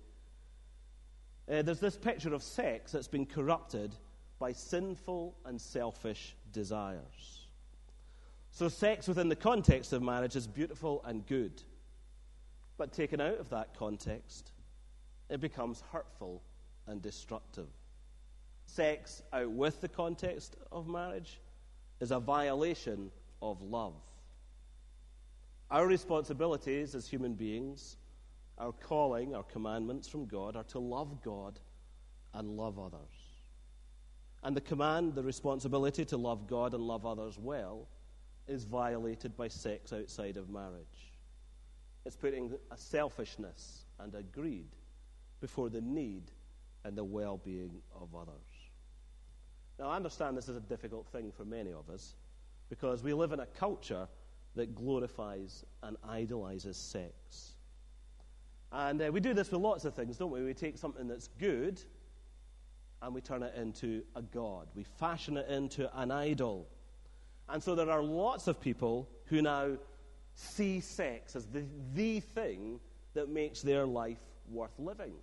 uh, 1.52 1.64
there's 1.64 1.80
this 1.80 1.98
picture 1.98 2.36
of 2.36 2.44
sex 2.44 2.92
that's 2.92 3.08
been 3.08 3.26
corrupted 3.26 3.96
by 4.38 4.52
sinful 4.52 5.36
and 5.46 5.60
selfish 5.60 6.36
desires. 6.52 7.39
So, 8.60 8.68
sex 8.68 9.08
within 9.08 9.30
the 9.30 9.38
context 9.38 9.94
of 9.94 10.02
marriage 10.02 10.36
is 10.36 10.46
beautiful 10.46 11.02
and 11.06 11.26
good. 11.26 11.64
But 12.78 12.92
taken 12.92 13.22
out 13.22 13.40
of 13.40 13.50
that 13.52 13.74
context, 13.74 14.52
it 15.30 15.40
becomes 15.40 15.82
hurtful 15.94 16.42
and 16.86 17.02
destructive. 17.02 17.70
Sex 18.66 19.24
out 19.32 19.52
with 19.52 19.80
the 19.80 19.88
context 19.88 20.58
of 20.74 20.90
marriage 20.90 21.40
is 22.02 22.12
a 22.12 22.20
violation 22.20 23.12
of 23.42 23.62
love. 23.62 23.94
Our 25.72 25.88
responsibilities 25.88 26.96
as 26.96 27.08
human 27.08 27.36
beings, 27.36 27.96
our 28.58 28.74
calling, 28.74 29.36
our 29.36 29.44
commandments 29.44 30.10
from 30.10 30.26
God 30.26 30.58
are 30.58 30.66
to 30.66 30.80
love 30.80 31.24
God 31.24 31.62
and 32.34 32.58
love 32.58 32.78
others. 32.78 33.32
And 34.44 34.54
the 34.54 34.60
command, 34.60 35.16
the 35.16 35.24
responsibility 35.24 36.04
to 36.04 36.18
love 36.18 36.46
God 36.46 36.74
and 36.74 36.84
love 36.84 37.06
others 37.06 37.40
well, 37.40 37.88
is 38.50 38.66
violated 38.66 39.38
by 39.38 39.48
sex 39.48 39.94
outside 39.94 40.38
of 40.38 40.50
marriage. 40.50 41.14
It's 42.06 42.16
putting 42.16 42.52
a 42.72 42.78
selfishness 42.78 43.86
and 44.00 44.14
a 44.16 44.24
greed 44.24 44.70
before 45.42 45.70
the 45.70 45.82
need 45.82 46.32
and 46.84 46.98
the 46.98 47.04
well 47.04 47.38
being 47.38 47.82
of 47.96 48.16
others. 48.16 48.34
Now, 49.78 49.90
I 49.90 49.96
understand 49.96 50.38
this 50.38 50.50
is 50.50 50.58
a 50.58 50.62
difficult 50.62 51.08
thing 51.08 51.32
for 51.32 51.46
many 51.46 51.72
of 51.72 51.90
us 51.90 52.16
because 52.70 53.04
we 53.04 53.14
live 53.14 53.32
in 53.32 53.40
a 53.40 53.46
culture 53.46 54.08
that 54.56 54.76
glorifies 54.76 55.64
and 55.84 55.96
idolizes 56.08 56.76
sex. 56.76 57.54
And 58.72 59.02
uh, 59.02 59.10
we 59.12 59.20
do 59.20 59.34
this 59.34 59.52
with 59.52 59.62
lots 59.62 59.86
of 59.86 59.94
things, 59.94 60.18
don't 60.18 60.32
we? 60.32 60.44
We 60.44 60.54
take 60.54 60.78
something 60.78 61.08
that's 61.08 61.30
good 61.40 61.82
and 63.02 63.16
we 63.16 63.22
turn 63.22 63.44
it 63.44 63.56
into 63.56 64.04
a 64.16 64.22
god. 64.22 64.68
We 64.76 64.84
fashion 64.84 65.38
it 65.38 65.48
into 65.50 65.90
an 66.00 66.12
idol. 66.12 66.68
And 67.52 67.62
so 67.62 67.76
there 67.76 67.90
are 67.90 68.04
lots 68.04 68.48
of 68.48 68.62
people 68.62 69.10
who 69.26 69.42
now 69.42 69.78
see 70.36 70.80
sex 70.80 71.36
as 71.36 71.46
the, 71.48 71.64
the 71.94 72.20
thing 72.20 72.80
that 73.14 73.30
makes 73.30 73.62
their 73.62 73.86
life 73.86 74.20
worth 74.50 74.78
living. 74.78 75.14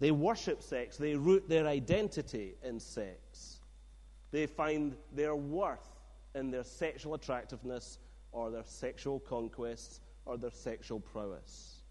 They 0.00 0.10
worship 0.10 0.62
sex, 0.62 0.96
they 0.96 1.14
root 1.14 1.48
their 1.48 1.66
identity 1.66 2.54
in 2.62 2.80
sex. 2.80 3.58
They 4.30 4.46
find 4.46 4.94
their 5.12 5.34
worth 5.34 5.88
in 6.34 6.50
their 6.50 6.64
sexual 6.64 7.14
attractiveness 7.14 7.98
or 8.32 8.50
their 8.50 8.64
sexual 8.64 9.18
conquests 9.20 10.00
or 10.24 10.36
their 10.36 10.50
sexual 10.50 11.00
prowess. 11.00 11.82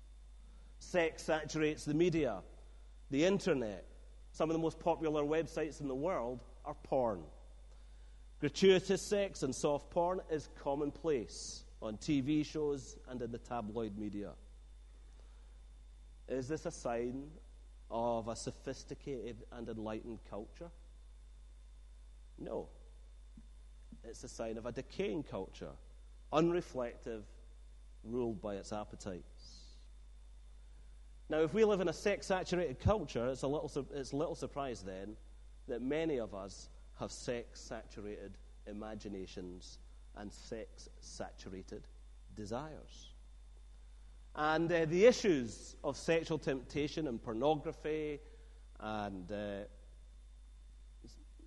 Sex 0.80 1.24
saturates 1.24 1.86
the 1.86 1.94
media, 1.94 2.42
the 3.10 3.26
internet. 3.26 3.86
Some 4.32 4.50
of 4.50 4.54
the 4.54 4.62
most 4.62 4.80
popular 4.80 5.24
websites 5.24 5.82
in 5.82 5.88
the 5.88 5.96
world 5.96 6.44
are 6.64 6.76
porn. 6.84 7.24
Gratuitous 8.40 9.02
sex 9.02 9.42
and 9.42 9.54
soft 9.54 9.90
porn 9.90 10.22
is 10.30 10.50
commonplace 10.62 11.64
on 11.82 11.98
TV 11.98 12.46
shows 12.46 12.96
and 13.10 13.22
in 13.22 13.32
the 13.32 13.40
tabloid 13.40 13.98
media. 13.98 14.32
Is 16.28 16.48
this 16.48 16.66
a 16.66 16.72
sign 16.72 17.30
of 17.90 18.28
a 18.28 18.36
sophisticated 18.36 19.38
and 19.52 19.68
enlightened 19.70 20.20
culture? 20.30 20.70
No. 22.38 22.68
It's 24.04 24.24
a 24.24 24.28
sign 24.28 24.58
of 24.58 24.68
a 24.68 24.72
decaying 24.72 25.24
culture, 25.24 25.72
unreflective, 26.32 27.24
ruled 28.04 28.40
by 28.42 28.56
its 28.56 28.72
appetites. 28.72 29.64
Now, 31.30 31.42
if 31.42 31.54
we 31.54 31.66
live 31.66 31.82
in 31.82 31.90
a 31.90 31.94
sex 31.94 32.28
saturated 32.28 32.80
culture, 32.80 33.28
it's 33.28 33.42
a 33.42 33.48
little, 33.48 33.72
it's 33.94 34.14
little 34.14 34.36
surprise 34.36 34.82
then 34.82 35.16
that 35.68 35.82
many 35.82 36.20
of 36.20 36.34
us 36.34 36.70
have 37.00 37.12
sex 37.12 37.60
saturated 37.60 38.38
imaginations 38.68 39.80
and 40.16 40.32
sex 40.32 40.90
saturated 41.00 41.84
desires. 42.36 43.14
And 44.36 44.72
uh, 44.72 44.86
the 44.86 45.06
issues 45.06 45.76
of 45.84 45.98
sexual 45.98 46.38
temptation 46.38 47.08
and 47.08 47.22
pornography 47.22 48.20
and 48.80 49.32
uh, 49.32 49.64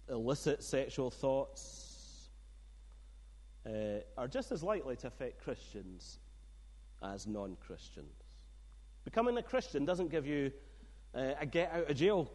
illicit 0.09 0.63
sexual 0.63 1.11
thoughts 1.11 2.31
uh, 3.67 4.01
are 4.17 4.27
just 4.27 4.51
as 4.51 4.63
likely 4.63 4.97
to 4.97 5.07
affect 5.07 5.43
Christians 5.43 6.19
as 7.03 7.27
non 7.27 7.57
Christians. 7.65 8.13
Becoming 9.05 9.39
a 9.39 9.43
Christian 9.43 9.85
doesn't 9.85 10.11
give 10.11 10.27
you 10.27 10.51
uh, 11.15 11.35
a 11.41 11.47
get 11.47 11.73
out 11.73 11.91
of 11.91 11.97
jail 11.97 12.31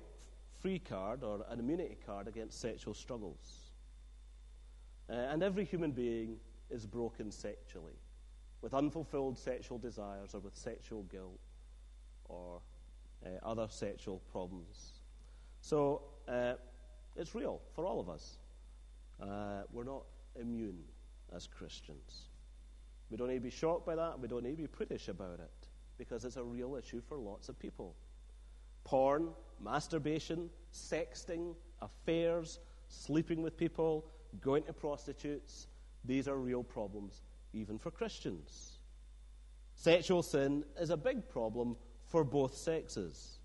free 0.65 0.79
card 0.79 1.23
or 1.23 1.45
an 1.51 1.59
immunity 1.59 1.95
card 2.07 2.27
against 2.27 2.59
sexual 2.59 2.95
struggles. 2.95 3.69
Uh, 5.07 5.13
and 5.13 5.43
every 5.43 5.63
human 5.63 5.91
being 5.91 6.37
is 6.71 6.87
broken 6.87 7.31
sexually, 7.31 7.99
with 8.63 8.73
unfulfilled 8.73 9.37
sexual 9.37 9.77
desires 9.77 10.33
or 10.33 10.39
with 10.39 10.57
sexual 10.57 11.03
guilt 11.03 11.39
or 12.29 12.61
uh, 13.23 13.29
other 13.47 13.67
sexual 13.69 14.23
problems. 14.31 15.01
So 15.61 16.01
uh, 16.27 16.53
it's 17.15 17.35
real 17.35 17.61
for 17.75 17.85
all 17.85 17.99
of 17.99 18.09
us. 18.09 18.37
Uh, 19.21 19.61
we're 19.71 19.83
not 19.83 20.05
immune 20.41 20.79
as 21.35 21.45
Christians. 21.45 22.29
We 23.11 23.17
don't 23.17 23.27
need 23.27 23.35
to 23.35 23.39
be 23.41 23.51
shocked 23.51 23.85
by 23.85 23.93
that. 23.97 24.19
We 24.19 24.27
don't 24.27 24.41
need 24.41 24.57
to 24.57 24.63
be 24.63 24.67
prudish 24.67 25.09
about 25.09 25.39
it 25.41 25.67
because 25.99 26.25
it's 26.25 26.37
a 26.37 26.43
real 26.43 26.75
issue 26.75 27.03
for 27.07 27.19
lots 27.19 27.49
of 27.49 27.59
people. 27.59 27.93
Porn, 28.83 29.29
masturbation, 29.61 30.49
sexting, 30.73 31.55
affairs, 31.81 32.59
sleeping 32.87 33.41
with 33.41 33.57
people, 33.57 34.05
going 34.41 34.63
to 34.63 34.73
prostitutes, 34.73 35.67
these 36.03 36.27
are 36.27 36.37
real 36.37 36.63
problems, 36.63 37.21
even 37.53 37.77
for 37.77 37.91
Christians. 37.91 38.79
Sexual 39.75 40.23
sin 40.23 40.63
is 40.79 40.89
a 40.89 40.97
big 40.97 41.27
problem 41.29 41.75
for 42.05 42.23
both 42.23 42.55
sexes. 42.55 43.39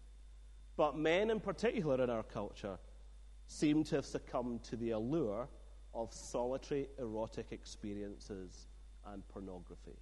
But 0.77 0.97
men, 0.97 1.31
in 1.31 1.41
particular, 1.41 2.03
in 2.03 2.11
our 2.11 2.23
culture, 2.23 2.79
seem 3.47 3.85
to 3.85 3.97
have 3.97 4.07
succumbed 4.07 4.63
to 4.65 4.77
the 4.77 4.91
allure 4.91 5.49
of 5.93 6.13
solitary 6.13 6.89
erotic 6.99 7.47
experiences 7.51 8.69
and 9.13 9.27
pornography. 9.29 9.99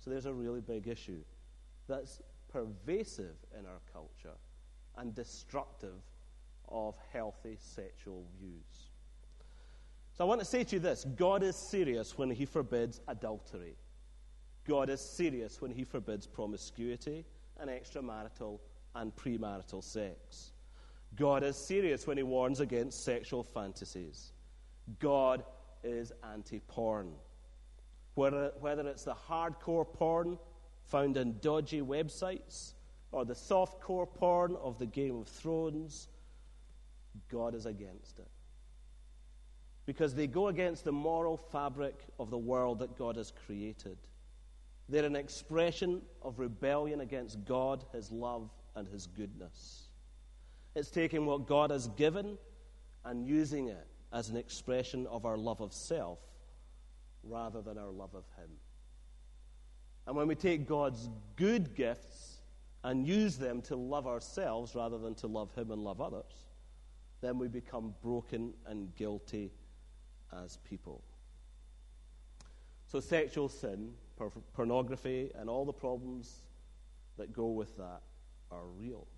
So 0.00 0.10
there's 0.10 0.26
a 0.26 0.34
really 0.34 0.60
big 0.60 0.88
issue 0.88 1.22
that's 1.88 2.20
pervasive 2.48 3.36
in 3.58 3.66
our 3.66 3.80
culture 3.92 4.36
and 4.96 5.14
destructive 5.14 6.02
of 6.68 6.96
healthy 7.12 7.56
sexual 7.58 8.24
views. 8.40 8.90
So 10.16 10.24
I 10.24 10.26
want 10.26 10.40
to 10.40 10.46
say 10.46 10.64
to 10.64 10.76
you 10.76 10.80
this 10.80 11.04
God 11.16 11.42
is 11.42 11.56
serious 11.56 12.16
when 12.16 12.30
he 12.30 12.46
forbids 12.46 13.00
adultery. 13.08 13.76
God 14.66 14.90
is 14.90 15.00
serious 15.00 15.60
when 15.60 15.70
he 15.70 15.84
forbids 15.84 16.26
promiscuity 16.26 17.24
and 17.60 17.70
extramarital 17.70 18.58
and 18.94 19.14
premarital 19.14 19.84
sex. 19.84 20.52
God 21.14 21.44
is 21.44 21.56
serious 21.56 22.06
when 22.06 22.16
he 22.16 22.22
warns 22.22 22.60
against 22.60 23.04
sexual 23.04 23.42
fantasies. 23.42 24.32
God 24.98 25.44
is 25.84 26.12
anti 26.32 26.60
porn. 26.60 27.12
Whether, 28.14 28.52
whether 28.60 28.88
it's 28.88 29.04
the 29.04 29.14
hardcore 29.14 29.90
porn 29.90 30.38
found 30.84 31.16
in 31.16 31.38
dodgy 31.40 31.82
websites 31.82 32.72
or 33.16 33.24
the 33.24 33.34
soft 33.34 33.80
core 33.80 34.06
porn 34.06 34.54
of 34.62 34.78
the 34.78 34.84
Game 34.84 35.16
of 35.16 35.26
Thrones, 35.26 36.08
God 37.32 37.54
is 37.54 37.64
against 37.64 38.18
it. 38.18 38.28
Because 39.86 40.14
they 40.14 40.26
go 40.26 40.48
against 40.48 40.84
the 40.84 40.92
moral 40.92 41.38
fabric 41.38 41.94
of 42.18 42.28
the 42.28 42.36
world 42.36 42.80
that 42.80 42.98
God 42.98 43.16
has 43.16 43.32
created. 43.46 43.96
They're 44.90 45.06
an 45.06 45.16
expression 45.16 46.02
of 46.20 46.38
rebellion 46.38 47.00
against 47.00 47.42
God, 47.46 47.86
His 47.90 48.12
love, 48.12 48.50
and 48.74 48.86
His 48.86 49.06
goodness. 49.06 49.84
It's 50.74 50.90
taking 50.90 51.24
what 51.24 51.46
God 51.46 51.70
has 51.70 51.88
given 51.88 52.36
and 53.06 53.26
using 53.26 53.68
it 53.68 53.86
as 54.12 54.28
an 54.28 54.36
expression 54.36 55.06
of 55.06 55.24
our 55.24 55.38
love 55.38 55.62
of 55.62 55.72
self 55.72 56.18
rather 57.22 57.62
than 57.62 57.78
our 57.78 57.90
love 57.90 58.14
of 58.14 58.24
Him. 58.36 58.50
And 60.06 60.14
when 60.14 60.28
we 60.28 60.34
take 60.34 60.68
God's 60.68 61.08
good 61.36 61.74
gifts 61.74 62.25
and 62.86 63.04
use 63.04 63.36
them 63.36 63.60
to 63.60 63.74
love 63.74 64.06
ourselves 64.06 64.76
rather 64.76 64.96
than 64.96 65.12
to 65.16 65.26
love 65.26 65.52
Him 65.56 65.72
and 65.72 65.82
love 65.82 66.00
others, 66.00 66.46
then 67.20 67.36
we 67.36 67.48
become 67.48 67.92
broken 68.00 68.54
and 68.64 68.94
guilty 68.94 69.50
as 70.44 70.58
people. 70.58 71.02
So, 72.86 73.00
sexual 73.00 73.48
sin, 73.48 73.92
por- 74.16 74.30
pornography, 74.54 75.32
and 75.34 75.50
all 75.50 75.64
the 75.64 75.72
problems 75.72 76.42
that 77.16 77.32
go 77.32 77.46
with 77.48 77.76
that 77.76 78.02
are 78.52 78.66
real. 78.78 79.08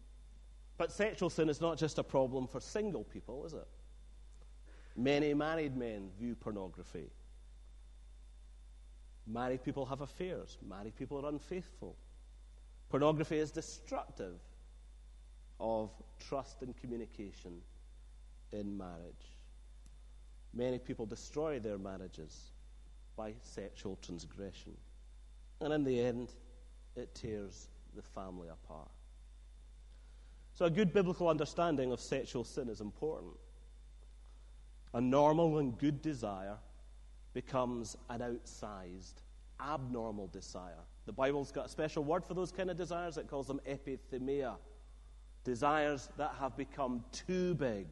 But 0.79 0.91
sexual 0.91 1.29
sin 1.29 1.51
is 1.51 1.61
not 1.61 1.77
just 1.77 1.99
a 1.99 2.03
problem 2.03 2.47
for 2.47 2.61
single 2.61 3.05
people, 3.05 3.45
is 3.45 3.53
it? 3.53 3.69
Many 4.97 5.35
married 5.35 5.77
men 5.77 6.09
view 6.19 6.35
pornography. 6.35 7.11
Married 9.27 9.63
people 9.63 9.85
have 9.85 10.01
affairs. 10.01 10.57
Married 10.67 10.97
people 10.97 11.23
are 11.23 11.29
unfaithful. 11.29 11.97
Pornography 12.89 13.39
is 13.39 13.51
destructive 13.51 14.39
of 15.61 15.91
trust 16.29 16.63
and 16.63 16.77
communication 16.77 17.61
in 18.53 18.77
marriage. 18.77 19.37
Many 20.55 20.79
people 20.79 21.05
destroy 21.05 21.59
their 21.59 21.79
marriages 21.79 22.51
by 23.17 23.35
sexual 23.43 23.99
transgression. 24.01 24.73
And 25.61 25.73
in 25.73 25.85
the 25.85 26.01
end, 26.01 26.31
it 26.97 27.15
tears 27.15 27.69
the 27.95 28.03
family 28.03 28.49
apart. 28.49 28.89
So, 30.55 30.65
a 30.65 30.71
good 30.71 30.93
biblical 30.93 31.29
understanding 31.29 31.93
of 31.93 32.01
sexual 32.01 32.45
sin 32.45 32.69
is 32.69 32.81
important. 32.81 33.35
A 34.95 35.01
normal 35.01 35.59
and 35.59 35.79
good 35.79 36.01
desire 36.01 36.57
becomes 37.35 37.97
an 38.09 38.21
outsized, 38.21 39.23
abnormal 39.61 40.29
desire. 40.29 40.85
The 41.09 41.13
Bible's 41.15 41.51
got 41.51 41.65
a 41.65 41.69
special 41.71 42.05
word 42.05 42.23
for 42.23 42.35
those 42.35 42.53
kind 42.53 42.71
of 42.71 42.77
desires. 42.77 43.17
It 43.17 43.29
calls 43.29 43.47
them 43.47 43.63
epithumia. 43.67 44.57
Desires 45.43 46.11
that 46.19 46.35
have 46.39 46.55
become 46.55 47.03
too 47.13 47.55
big, 47.55 47.87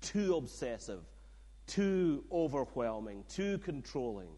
too 0.00 0.34
obsessive, 0.34 1.04
too 1.68 2.24
overwhelming, 2.32 3.22
too 3.28 3.58
controlling. 3.58 4.30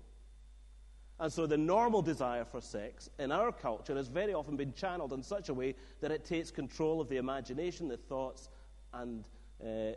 And 1.19 1.33
so 1.33 1.47
the 1.47 1.57
normal 1.57 2.03
desire 2.03 2.45
for 2.45 2.61
sex 2.61 3.09
in 3.19 3.33
our 3.33 3.53
culture 3.53 3.97
has 3.97 4.09
very 4.09 4.35
often 4.35 4.55
been 4.55 4.75
channeled 4.75 5.15
in 5.15 5.23
such 5.23 5.49
a 5.49 5.55
way 5.55 5.75
that 6.03 6.11
it 6.11 6.27
takes 6.27 6.51
control 6.51 7.01
of 7.01 7.09
the 7.09 7.17
imagination, 7.17 7.89
the 7.89 7.97
thoughts, 7.97 8.51
and 8.93 9.25
uh, 9.63 9.93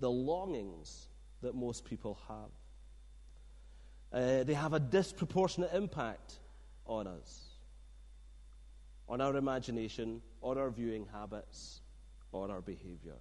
the 0.00 0.10
longings 0.10 1.08
that 1.40 1.54
most 1.54 1.86
people 1.86 2.18
have. 2.28 2.50
Uh, 4.12 4.44
they 4.44 4.52
have 4.52 4.74
a 4.74 4.80
disproportionate 4.80 5.72
impact 5.72 6.40
on 6.86 7.06
us, 7.06 7.50
on 9.08 9.20
our 9.20 9.36
imagination, 9.36 10.20
on 10.40 10.58
our 10.58 10.70
viewing 10.70 11.06
habits, 11.12 11.80
on 12.32 12.50
our 12.50 12.60
behavior. 12.60 13.16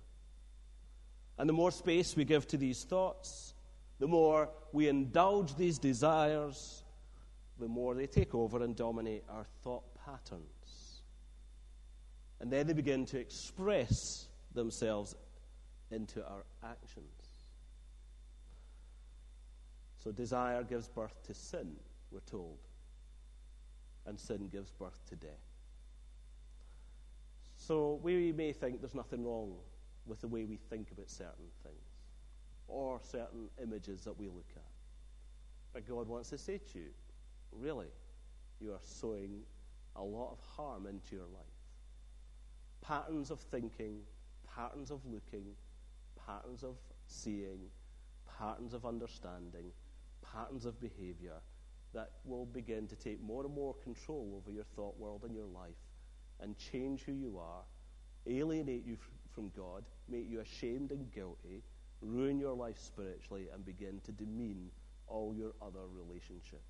And 1.37 1.47
the 1.47 1.53
more 1.53 1.71
space 1.71 2.15
we 2.15 2.25
give 2.25 2.47
to 2.49 2.57
these 2.57 2.83
thoughts, 2.83 3.53
the 3.99 4.07
more 4.07 4.49
we 4.71 4.87
indulge 4.87 5.55
these 5.55 5.77
desires, 5.77 6.83
the 7.59 7.67
more 7.67 7.93
they 7.93 8.07
take 8.07 8.33
over 8.33 8.63
and 8.63 8.75
dominate 8.75 9.23
our 9.29 9.45
thought 9.63 9.83
patterns. 10.05 11.01
And 12.39 12.51
then 12.51 12.67
they 12.67 12.73
begin 12.73 13.05
to 13.07 13.19
express 13.19 14.27
themselves 14.53 15.15
into 15.91 16.25
our 16.25 16.43
actions. 16.63 17.05
So 20.03 20.11
desire 20.11 20.63
gives 20.63 20.87
birth 20.87 21.21
to 21.27 21.33
sin, 21.33 21.75
we're 22.11 22.21
told. 22.21 22.57
And 24.05 24.19
sin 24.19 24.49
gives 24.51 24.71
birth 24.71 24.99
to 25.09 25.15
death. 25.15 25.31
So 27.55 27.99
we 28.01 28.31
may 28.31 28.53
think 28.53 28.81
there's 28.81 28.95
nothing 28.95 29.23
wrong 29.23 29.53
with 30.05 30.21
the 30.21 30.27
way 30.27 30.45
we 30.45 30.57
think 30.69 30.91
about 30.91 31.09
certain 31.09 31.45
things 31.63 31.75
or 32.67 32.99
certain 33.03 33.49
images 33.61 34.01
that 34.05 34.17
we 34.17 34.27
look 34.27 34.49
at. 34.55 34.63
But 35.73 35.87
God 35.87 36.07
wants 36.07 36.29
to 36.29 36.37
say 36.37 36.59
to 36.73 36.79
you, 36.79 36.89
really, 37.51 37.87
you 38.59 38.71
are 38.71 38.79
sowing 38.81 39.41
a 39.95 40.01
lot 40.01 40.31
of 40.31 40.39
harm 40.55 40.87
into 40.87 41.15
your 41.15 41.25
life. 41.25 41.45
Patterns 42.81 43.29
of 43.29 43.39
thinking, 43.39 43.99
patterns 44.55 44.89
of 44.89 45.05
looking, 45.05 45.45
patterns 46.25 46.63
of 46.63 46.75
seeing, 47.07 47.59
patterns 48.39 48.73
of 48.73 48.85
understanding, 48.85 49.71
patterns 50.33 50.65
of 50.65 50.79
behavior 50.79 51.35
that 51.93 52.11
will 52.25 52.45
begin 52.45 52.87
to 52.87 52.95
take 52.95 53.21
more 53.21 53.43
and 53.43 53.53
more 53.53 53.75
control 53.83 54.41
over 54.41 54.53
your 54.53 54.63
thought 54.75 54.97
world 54.97 55.23
and 55.23 55.35
your 55.35 55.47
life 55.47 55.75
and 56.39 56.57
change 56.57 57.03
who 57.03 57.11
you 57.11 57.37
are, 57.37 57.63
alienate 58.27 58.85
you 58.85 58.97
from 59.33 59.51
God, 59.55 59.83
make 60.09 60.29
you 60.29 60.39
ashamed 60.39 60.91
and 60.91 61.11
guilty, 61.11 61.63
ruin 62.01 62.39
your 62.39 62.53
life 62.53 62.77
spiritually, 62.77 63.47
and 63.53 63.65
begin 63.65 63.99
to 64.05 64.11
demean 64.11 64.69
all 65.07 65.33
your 65.35 65.53
other 65.61 65.87
relationships. 65.93 66.61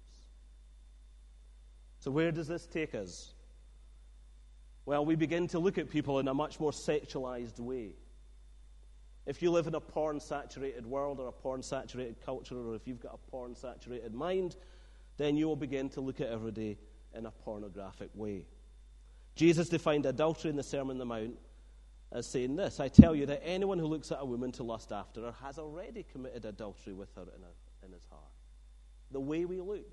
So, 2.00 2.12
where 2.12 2.32
does 2.32 2.48
this 2.48 2.66
take 2.66 2.96
us? 2.96 3.34
Well, 4.86 5.06
we 5.06 5.16
begin 5.16 5.48
to 5.50 5.60
look 5.60 5.78
at 5.78 5.90
people 5.90 6.20
in 6.20 6.28
a 6.28 6.34
much 6.34 6.60
more 6.60 6.72
sexualized 6.72 7.60
way. 7.60 7.92
If 9.28 9.42
you 9.42 9.52
live 9.52 9.68
in 9.68 9.76
a 9.76 9.80
porn 9.80 10.20
saturated 10.20 10.86
world 10.86 11.20
or 11.20 11.28
a 11.28 11.32
porn 11.32 11.62
saturated 11.62 12.16
culture, 12.26 12.58
or 12.58 12.76
if 12.76 12.88
you've 12.88 13.00
got 13.00 13.14
a 13.14 13.32
porn 13.32 13.56
saturated 13.56 14.16
mind, 14.16 14.56
then 15.22 15.38
you 15.38 15.48
will 15.48 15.56
begin 15.56 15.90
to 15.90 16.02
look 16.02 16.22
at 16.22 16.30
every 16.30 16.52
day 16.52 16.78
in 17.14 17.26
a 17.26 17.32
pornographic 17.32 18.10
way. 18.14 18.46
Jesus 19.36 19.70
defined 19.70 20.06
adultery 20.06 20.50
in 20.50 20.56
the 20.56 20.64
Sermon 20.64 20.96
on 20.96 20.98
the 20.98 21.06
Mount 21.06 21.38
as 22.12 22.28
saying 22.28 22.56
this 22.56 22.80
I 22.80 22.88
tell 22.88 23.16
you 23.16 23.26
that 23.28 23.42
anyone 23.46 23.80
who 23.80 23.88
looks 23.88 24.12
at 24.12 24.20
a 24.20 24.26
woman 24.26 24.52
to 24.54 24.64
lust 24.64 24.92
after 24.92 25.22
her 25.22 25.34
has 25.44 25.58
already 25.58 26.04
committed 26.12 26.46
adultery 26.46 26.94
with 26.94 27.14
her 27.16 27.22
in, 27.22 27.86
in 27.86 27.94
his 27.94 28.06
heart. 28.10 28.24
The 29.12 29.20
way 29.20 29.46
we 29.46 29.62
look 29.62 29.88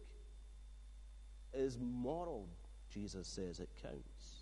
is 1.52 1.78
moral, 1.80 2.48
Jesus 2.92 3.26
says 3.26 3.60
it 3.60 3.70
counts. 3.82 4.38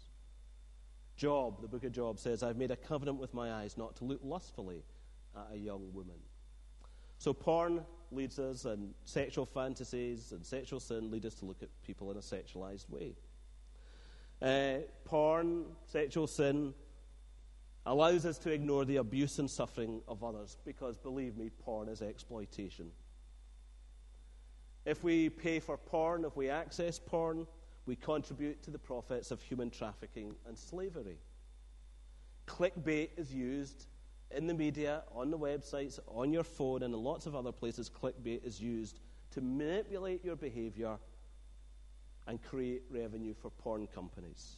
Job, 1.17 1.63
the 1.63 1.69
book 1.69 1.85
of 1.85 1.93
Job 1.93 2.19
says, 2.19 2.43
I've 2.43 2.59
made 2.59 2.71
a 2.71 2.77
covenant 2.77 3.19
with 3.19 3.33
my 3.33 3.53
eyes 3.53 3.79
not 3.79 3.97
to 3.97 4.05
look 4.05 4.21
lustfully 4.23 4.83
at 5.35 5.55
a 5.55 5.57
young 5.57 5.93
woman. 5.95 6.17
So 7.19 7.33
porn 7.33 7.85
leads 8.13 8.39
us, 8.39 8.65
and 8.65 8.95
sexual 9.05 9.47
fantasies 9.47 10.33
and 10.33 10.45
sexual 10.45 10.81
sin 10.81 11.11
lead 11.11 11.27
us 11.27 11.35
to 11.35 11.45
look 11.45 11.63
at 11.63 11.69
people 11.83 12.11
in 12.11 12.17
a 12.17 12.21
sexualized 12.21 12.89
way. 12.89 13.15
Uh, 14.41 14.83
porn, 15.05 15.65
sexual 15.87 16.27
sin, 16.27 16.75
allows 17.87 18.27
us 18.27 18.39
to 18.39 18.51
ignore 18.51 18.85
the 18.85 18.97
abuse 18.97 19.39
and 19.39 19.51
suffering 19.51 20.03
of 20.09 20.23
others 20.23 20.57
because, 20.65 20.97
believe 20.97 21.37
me, 21.37 21.51
porn 21.65 21.89
is 21.89 22.03
exploitation. 22.03 22.91
If 24.85 25.03
we 25.03 25.31
pay 25.31 25.59
for 25.59 25.77
porn, 25.77 26.25
if 26.25 26.37
we 26.37 26.49
access 26.49 26.99
porn, 26.99 27.47
we 27.87 27.97
contribute 27.97 28.63
to 28.65 28.71
the 28.71 28.79
profits 28.79 29.31
of 29.31 29.41
human 29.41 29.71
trafficking 29.71 30.35
and 30.47 30.59
slavery. 30.59 31.19
Clickbait 32.47 33.11
is 33.17 33.33
used 33.33 33.87
in 34.31 34.47
the 34.47 34.55
media, 34.55 35.03
on 35.15 35.31
the 35.31 35.39
websites, 35.39 35.99
on 36.07 36.33
your 36.33 36.45
phone, 36.45 36.83
and 36.83 36.93
in 36.93 37.01
lots 37.01 37.27
of 37.27 37.35
other 37.35 37.53
places. 37.53 37.91
Clickbait 37.91 38.45
is 38.45 38.61
used 38.61 39.01
to 39.33 39.41
manipulate 39.41 40.25
your 40.25 40.37
behavior 40.37 40.97
and 42.27 42.43
create 42.43 42.83
revenue 42.91 43.35
for 43.35 43.51
porn 43.51 43.87
companies. 43.87 44.57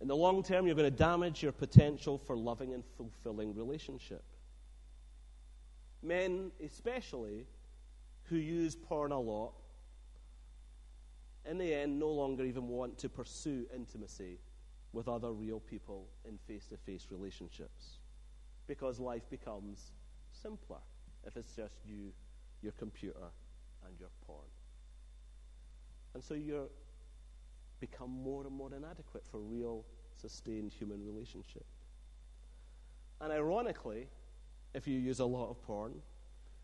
In 0.00 0.08
the 0.08 0.16
long 0.16 0.42
term, 0.42 0.66
you're 0.66 0.74
going 0.74 0.90
to 0.90 0.96
damage 0.96 1.42
your 1.42 1.52
potential 1.52 2.18
for 2.18 2.36
loving 2.36 2.72
and 2.74 2.84
fulfilling 2.96 3.54
relationship. 3.54 4.24
Men, 6.02 6.50
especially, 6.64 7.46
who 8.24 8.36
use 8.36 8.74
porn 8.74 9.12
a 9.12 9.18
lot, 9.18 9.52
in 11.44 11.58
the 11.58 11.74
end, 11.74 11.98
no 11.98 12.08
longer 12.08 12.44
even 12.44 12.68
want 12.68 12.98
to 12.98 13.08
pursue 13.08 13.66
intimacy 13.74 14.38
with 14.92 15.08
other 15.08 15.32
real 15.32 15.60
people 15.60 16.06
in 16.28 16.38
face 16.46 16.66
to 16.66 16.76
face 16.76 17.06
relationships 17.10 17.98
because 18.66 18.98
life 18.98 19.28
becomes 19.30 19.92
simpler 20.32 20.78
if 21.26 21.36
it's 21.36 21.54
just 21.54 21.74
you, 21.84 22.12
your 22.62 22.72
computer, 22.72 23.28
and 23.86 23.98
your 23.98 24.08
porn. 24.26 24.46
And 26.14 26.22
so 26.22 26.34
you 26.34 26.68
become 27.80 28.10
more 28.10 28.46
and 28.46 28.54
more 28.54 28.70
inadequate 28.74 29.24
for 29.30 29.38
real, 29.38 29.84
sustained 30.20 30.72
human 30.72 31.04
relationship. 31.04 31.64
And 33.20 33.32
ironically, 33.32 34.08
if 34.74 34.86
you 34.86 34.98
use 34.98 35.20
a 35.20 35.24
lot 35.24 35.50
of 35.50 35.62
porn, 35.62 35.94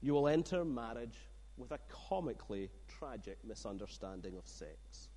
you 0.01 0.15
will 0.15 0.29
enter 0.29 0.65
marriage 0.65 1.19
with 1.57 1.73
a 1.73 1.79
comically 1.89 2.71
tragic 2.87 3.39
misunderstanding 3.45 4.37
of 4.37 4.47
sex. 4.47 5.09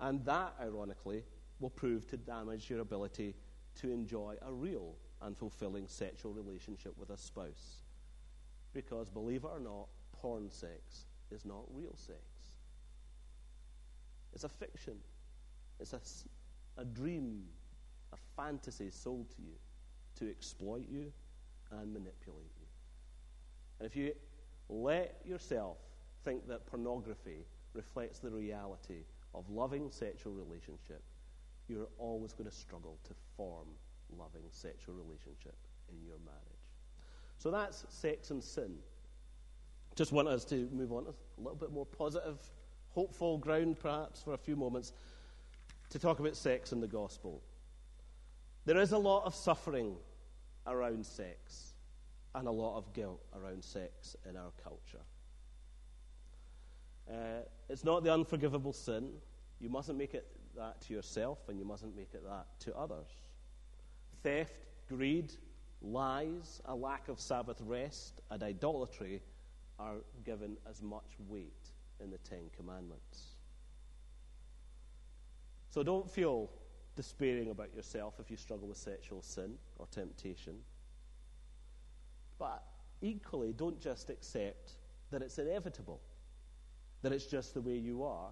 And 0.00 0.24
that, 0.24 0.54
ironically, 0.60 1.24
will 1.60 1.70
prove 1.70 2.06
to 2.08 2.16
damage 2.16 2.70
your 2.70 2.80
ability 2.80 3.34
to 3.76 3.90
enjoy 3.90 4.34
a 4.42 4.52
real 4.52 4.94
and 5.22 5.36
fulfilling 5.36 5.86
sexual 5.86 6.32
relationship 6.32 6.94
with 6.98 7.10
a 7.10 7.16
spouse. 7.16 7.82
Because, 8.72 9.10
believe 9.10 9.44
it 9.44 9.50
or 9.52 9.60
not, 9.60 9.86
porn 10.12 10.50
sex 10.50 11.06
is 11.30 11.44
not 11.44 11.62
real 11.72 11.94
sex. 11.96 12.18
It's 14.32 14.44
a 14.44 14.48
fiction, 14.48 14.94
it's 15.78 15.92
a, 15.92 16.00
a 16.80 16.84
dream, 16.84 17.42
a 18.12 18.16
fantasy 18.36 18.90
sold 18.90 19.28
to 19.30 19.42
you 19.42 19.54
to 20.18 20.30
exploit 20.30 20.86
you 20.88 21.12
and 21.72 21.92
manipulate 21.92 22.52
you. 22.60 22.66
And 23.78 23.86
if 23.86 23.96
you 23.96 24.12
let 24.68 25.20
yourself 25.24 25.78
think 26.24 26.46
that 26.48 26.66
pornography 26.66 27.44
reflects 27.74 28.18
the 28.18 28.30
reality 28.30 29.04
of 29.34 29.48
loving 29.50 29.90
sexual 29.90 30.32
relationship, 30.32 31.02
you're 31.70 31.88
always 31.98 32.32
going 32.32 32.50
to 32.50 32.54
struggle 32.54 32.98
to 33.04 33.14
form 33.36 33.68
loving 34.18 34.42
sexual 34.50 34.94
relationship 34.96 35.54
in 35.88 36.04
your 36.04 36.18
marriage. 36.24 36.40
So 37.38 37.50
that's 37.50 37.86
sex 37.88 38.30
and 38.30 38.42
sin. 38.42 38.74
Just 39.94 40.12
want 40.12 40.28
us 40.28 40.44
to 40.46 40.68
move 40.72 40.92
on 40.92 41.04
to 41.04 41.10
a 41.10 41.40
little 41.40 41.56
bit 41.56 41.72
more 41.72 41.86
positive, 41.86 42.38
hopeful 42.90 43.38
ground, 43.38 43.78
perhaps, 43.78 44.20
for 44.22 44.34
a 44.34 44.38
few 44.38 44.56
moments 44.56 44.92
to 45.90 45.98
talk 45.98 46.18
about 46.18 46.36
sex 46.36 46.72
and 46.72 46.82
the 46.82 46.88
gospel. 46.88 47.40
There 48.66 48.78
is 48.78 48.92
a 48.92 48.98
lot 48.98 49.24
of 49.24 49.34
suffering 49.34 49.96
around 50.66 51.06
sex 51.06 51.72
and 52.34 52.46
a 52.46 52.50
lot 52.50 52.76
of 52.76 52.92
guilt 52.92 53.20
around 53.34 53.62
sex 53.64 54.16
in 54.28 54.36
our 54.36 54.50
culture. 54.62 55.04
Uh, 57.10 57.42
it's 57.68 57.84
not 57.84 58.04
the 58.04 58.12
unforgivable 58.12 58.72
sin. 58.72 59.10
You 59.60 59.68
mustn't 59.68 59.98
make 59.98 60.14
it 60.14 60.26
that 60.56 60.80
to 60.82 60.92
yourself, 60.92 61.38
and 61.48 61.58
you 61.58 61.64
mustn't 61.64 61.96
make 61.96 62.14
it 62.14 62.22
that 62.26 62.46
to 62.60 62.76
others. 62.76 63.08
Theft, 64.22 64.60
greed, 64.88 65.32
lies, 65.82 66.60
a 66.66 66.74
lack 66.74 67.08
of 67.08 67.20
Sabbath 67.20 67.60
rest, 67.62 68.20
and 68.30 68.42
idolatry 68.42 69.22
are 69.78 69.96
given 70.24 70.56
as 70.68 70.82
much 70.82 71.16
weight 71.28 71.70
in 72.02 72.10
the 72.10 72.18
Ten 72.18 72.50
Commandments. 72.56 73.36
So 75.70 75.82
don't 75.82 76.10
feel 76.10 76.50
despairing 76.96 77.50
about 77.50 77.74
yourself 77.74 78.14
if 78.18 78.30
you 78.30 78.36
struggle 78.36 78.68
with 78.68 78.76
sexual 78.76 79.22
sin 79.22 79.54
or 79.78 79.86
temptation. 79.86 80.56
But 82.38 82.62
equally, 83.00 83.52
don't 83.52 83.80
just 83.80 84.10
accept 84.10 84.72
that 85.10 85.22
it's 85.22 85.38
inevitable, 85.38 86.00
that 87.02 87.12
it's 87.12 87.26
just 87.26 87.54
the 87.54 87.60
way 87.60 87.76
you 87.76 88.02
are, 88.02 88.30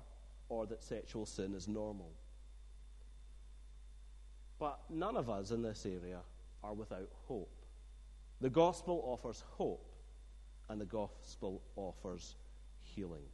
or 0.48 0.66
that 0.66 0.82
sexual 0.82 1.26
sin 1.26 1.54
is 1.54 1.68
normal. 1.68 2.10
But 4.58 4.80
none 4.90 5.16
of 5.16 5.30
us 5.30 5.50
in 5.50 5.62
this 5.62 5.86
area 5.86 6.18
are 6.64 6.74
without 6.74 7.08
hope. 7.28 7.50
The 8.40 8.50
gospel 8.50 9.02
offers 9.04 9.44
hope, 9.56 9.84
and 10.68 10.80
the 10.80 10.84
gospel 10.84 11.62
offers 11.76 12.34
healing. 12.80 13.24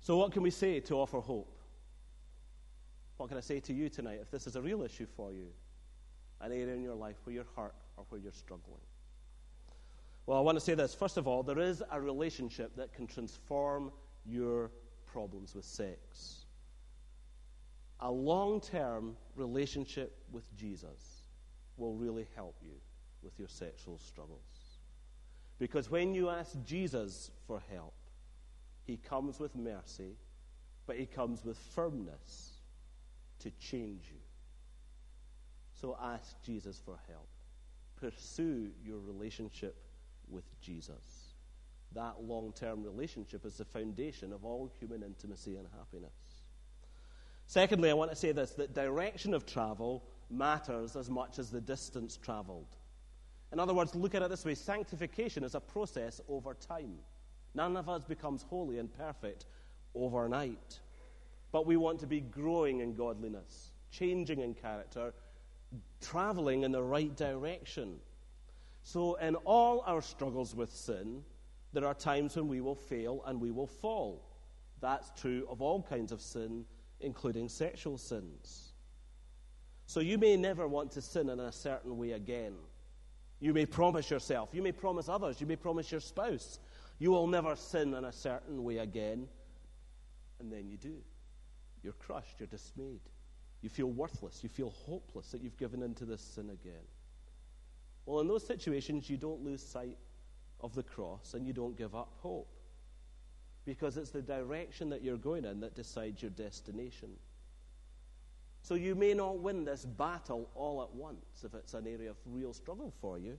So, 0.00 0.16
what 0.16 0.32
can 0.32 0.42
we 0.42 0.50
say 0.50 0.80
to 0.80 0.94
offer 0.94 1.20
hope? 1.20 1.52
What 3.16 3.28
can 3.28 3.38
I 3.38 3.40
say 3.40 3.60
to 3.60 3.72
you 3.72 3.88
tonight 3.88 4.18
if 4.20 4.30
this 4.30 4.46
is 4.46 4.56
a 4.56 4.62
real 4.62 4.82
issue 4.82 5.06
for 5.16 5.32
you? 5.32 5.46
An 6.40 6.52
area 6.52 6.74
in 6.74 6.82
your 6.82 6.94
life 6.94 7.16
where 7.24 7.34
you're 7.34 7.46
hurt 7.56 7.74
or 7.96 8.04
where 8.10 8.20
you're 8.20 8.32
struggling? 8.32 8.80
Well, 10.26 10.36
I 10.36 10.40
want 10.40 10.56
to 10.56 10.64
say 10.64 10.74
this. 10.74 10.92
First 10.92 11.16
of 11.16 11.28
all, 11.28 11.44
there 11.44 11.60
is 11.60 11.82
a 11.90 12.00
relationship 12.00 12.74
that 12.76 12.92
can 12.92 13.06
transform 13.06 13.92
your 14.24 14.72
problems 15.06 15.54
with 15.54 15.64
sex. 15.64 16.46
A 18.00 18.10
long 18.10 18.60
term 18.60 19.16
relationship 19.36 20.16
with 20.32 20.44
Jesus 20.56 21.22
will 21.76 21.94
really 21.94 22.26
help 22.34 22.56
you 22.60 22.72
with 23.22 23.38
your 23.38 23.48
sexual 23.48 23.98
struggles. 23.98 24.40
Because 25.58 25.90
when 25.90 26.12
you 26.12 26.28
ask 26.28 26.56
Jesus 26.64 27.30
for 27.46 27.62
help, 27.72 27.94
he 28.84 28.96
comes 28.96 29.38
with 29.40 29.54
mercy, 29.54 30.16
but 30.86 30.96
he 30.96 31.06
comes 31.06 31.44
with 31.44 31.56
firmness 31.56 32.50
to 33.40 33.50
change 33.52 34.06
you. 34.10 34.20
So 35.80 35.96
ask 36.02 36.36
Jesus 36.42 36.80
for 36.84 36.98
help. 37.08 37.28
Pursue 38.00 38.70
your 38.84 38.98
relationship 38.98 39.76
with 40.28 40.44
Jesus. 40.60 41.34
That 41.94 42.22
long 42.22 42.52
term 42.52 42.82
relationship 42.82 43.44
is 43.44 43.56
the 43.56 43.64
foundation 43.64 44.32
of 44.32 44.44
all 44.44 44.70
human 44.78 45.02
intimacy 45.02 45.56
and 45.56 45.66
happiness. 45.76 46.10
Secondly, 47.46 47.90
I 47.90 47.94
want 47.94 48.10
to 48.10 48.16
say 48.16 48.32
this 48.32 48.52
that 48.52 48.74
direction 48.74 49.32
of 49.32 49.46
travel 49.46 50.02
matters 50.30 50.96
as 50.96 51.08
much 51.08 51.38
as 51.38 51.50
the 51.50 51.60
distance 51.60 52.16
traveled. 52.16 52.76
In 53.52 53.60
other 53.60 53.74
words, 53.74 53.94
look 53.94 54.14
at 54.14 54.22
it 54.22 54.28
this 54.28 54.44
way 54.44 54.54
sanctification 54.54 55.44
is 55.44 55.54
a 55.54 55.60
process 55.60 56.20
over 56.28 56.54
time. 56.54 56.98
None 57.54 57.76
of 57.76 57.88
us 57.88 58.04
becomes 58.04 58.42
holy 58.42 58.78
and 58.78 58.92
perfect 58.92 59.46
overnight. 59.94 60.80
But 61.52 61.66
we 61.66 61.76
want 61.76 62.00
to 62.00 62.06
be 62.06 62.20
growing 62.20 62.80
in 62.80 62.94
godliness, 62.94 63.70
changing 63.90 64.40
in 64.40 64.54
character, 64.54 65.14
traveling 66.02 66.64
in 66.64 66.72
the 66.72 66.82
right 66.82 67.16
direction. 67.16 67.96
So, 68.86 69.16
in 69.16 69.34
all 69.34 69.82
our 69.84 70.00
struggles 70.00 70.54
with 70.54 70.70
sin, 70.70 71.24
there 71.72 71.84
are 71.84 71.92
times 71.92 72.36
when 72.36 72.46
we 72.46 72.60
will 72.60 72.76
fail 72.76 73.20
and 73.26 73.40
we 73.40 73.50
will 73.50 73.66
fall. 73.66 74.24
That's 74.80 75.10
true 75.20 75.44
of 75.50 75.60
all 75.60 75.82
kinds 75.82 76.12
of 76.12 76.20
sin, 76.20 76.64
including 77.00 77.48
sexual 77.48 77.98
sins. 77.98 78.74
So, 79.86 79.98
you 79.98 80.18
may 80.18 80.36
never 80.36 80.68
want 80.68 80.92
to 80.92 81.02
sin 81.02 81.30
in 81.30 81.40
a 81.40 81.50
certain 81.50 81.98
way 81.98 82.12
again. 82.12 82.54
You 83.40 83.52
may 83.52 83.66
promise 83.66 84.08
yourself, 84.08 84.50
you 84.52 84.62
may 84.62 84.70
promise 84.70 85.08
others, 85.08 85.40
you 85.40 85.48
may 85.48 85.56
promise 85.56 85.90
your 85.90 86.00
spouse, 86.00 86.60
you 87.00 87.10
will 87.10 87.26
never 87.26 87.56
sin 87.56 87.92
in 87.92 88.04
a 88.04 88.12
certain 88.12 88.62
way 88.62 88.78
again. 88.78 89.26
And 90.38 90.52
then 90.52 90.68
you 90.68 90.76
do. 90.76 90.94
You're 91.82 91.94
crushed, 91.94 92.38
you're 92.38 92.46
dismayed. 92.46 93.00
You 93.62 93.68
feel 93.68 93.90
worthless, 93.90 94.44
you 94.44 94.48
feel 94.48 94.70
hopeless 94.70 95.32
that 95.32 95.42
you've 95.42 95.58
given 95.58 95.82
into 95.82 96.04
this 96.04 96.22
sin 96.22 96.50
again. 96.50 96.84
Well, 98.06 98.20
in 98.20 98.28
those 98.28 98.46
situations, 98.46 99.10
you 99.10 99.16
don't 99.16 99.44
lose 99.44 99.62
sight 99.62 99.98
of 100.60 100.74
the 100.74 100.82
cross 100.82 101.34
and 101.34 101.46
you 101.46 101.52
don't 101.52 101.76
give 101.76 101.94
up 101.94 102.12
hope. 102.20 102.48
Because 103.64 103.96
it's 103.96 104.10
the 104.10 104.22
direction 104.22 104.88
that 104.90 105.02
you're 105.02 105.16
going 105.16 105.44
in 105.44 105.60
that 105.60 105.74
decides 105.74 106.22
your 106.22 106.30
destination. 106.30 107.10
So 108.62 108.74
you 108.74 108.94
may 108.94 109.12
not 109.12 109.40
win 109.40 109.64
this 109.64 109.84
battle 109.84 110.48
all 110.54 110.82
at 110.82 110.94
once 110.94 111.44
if 111.44 111.54
it's 111.54 111.74
an 111.74 111.86
area 111.86 112.10
of 112.10 112.16
real 112.26 112.52
struggle 112.52 112.92
for 113.00 113.18
you, 113.18 113.38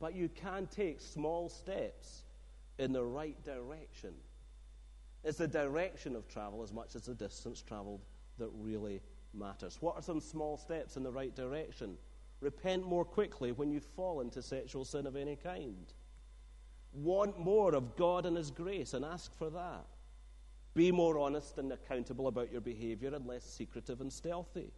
but 0.00 0.14
you 0.14 0.28
can 0.28 0.66
take 0.66 1.00
small 1.00 1.48
steps 1.48 2.24
in 2.78 2.92
the 2.92 3.04
right 3.04 3.42
direction. 3.44 4.12
It's 5.24 5.38
the 5.38 5.48
direction 5.48 6.14
of 6.14 6.28
travel 6.28 6.62
as 6.62 6.72
much 6.72 6.94
as 6.94 7.02
the 7.02 7.14
distance 7.14 7.62
traveled 7.62 8.00
that 8.38 8.50
really 8.54 9.00
matters. 9.34 9.78
What 9.80 9.96
are 9.96 10.02
some 10.02 10.20
small 10.20 10.56
steps 10.56 10.96
in 10.96 11.02
the 11.02 11.10
right 11.10 11.34
direction? 11.34 11.96
Repent 12.40 12.86
more 12.86 13.04
quickly 13.04 13.52
when 13.52 13.70
you 13.70 13.80
fall 13.80 14.20
into 14.20 14.42
sexual 14.42 14.84
sin 14.84 15.06
of 15.06 15.16
any 15.16 15.36
kind. 15.36 15.92
Want 16.92 17.38
more 17.38 17.74
of 17.74 17.96
God 17.96 18.26
and 18.26 18.36
His 18.36 18.50
grace 18.50 18.94
and 18.94 19.04
ask 19.04 19.34
for 19.36 19.50
that. 19.50 19.86
Be 20.74 20.92
more 20.92 21.18
honest 21.18 21.56
and 21.56 21.72
accountable 21.72 22.28
about 22.28 22.52
your 22.52 22.60
behavior 22.60 23.14
and 23.14 23.26
less 23.26 23.44
secretive 23.44 24.02
and 24.02 24.12
stealthy. 24.12 24.70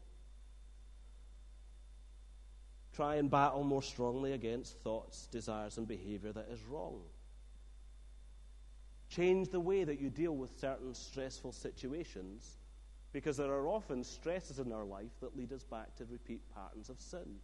Try 2.94 3.16
and 3.16 3.30
battle 3.30 3.64
more 3.64 3.82
strongly 3.82 4.32
against 4.32 4.78
thoughts, 4.78 5.26
desires, 5.26 5.78
and 5.78 5.86
behavior 5.86 6.32
that 6.32 6.48
is 6.52 6.62
wrong. 6.64 7.00
Change 9.08 9.48
the 9.48 9.60
way 9.60 9.84
that 9.84 10.00
you 10.00 10.10
deal 10.10 10.36
with 10.36 10.58
certain 10.58 10.94
stressful 10.94 11.52
situations 11.52 12.58
because 13.12 13.36
there 13.36 13.52
are 13.52 13.66
often 13.66 14.04
stresses 14.04 14.58
in 14.58 14.72
our 14.72 14.84
life 14.84 15.18
that 15.20 15.36
lead 15.36 15.52
us 15.52 15.64
back 15.64 15.94
to 15.96 16.04
repeat 16.04 16.42
patterns 16.54 16.88
of 16.88 17.00
sin. 17.00 17.40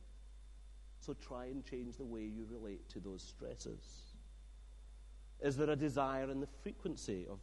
So 1.05 1.13
try 1.13 1.47
and 1.47 1.63
change 1.63 1.99
the 1.99 2.05
way 2.05 2.23
you 2.23 2.47
relate 2.51 2.89
to 2.91 2.99
those 2.99 3.23
stresses. 3.23 4.15
Is 5.43 5.55
there 5.55 5.69
a 5.69 5.77
desire 5.77 6.31
in 6.31 6.41
the 6.41 6.49
frequency 6.63 7.27
of, 7.31 7.41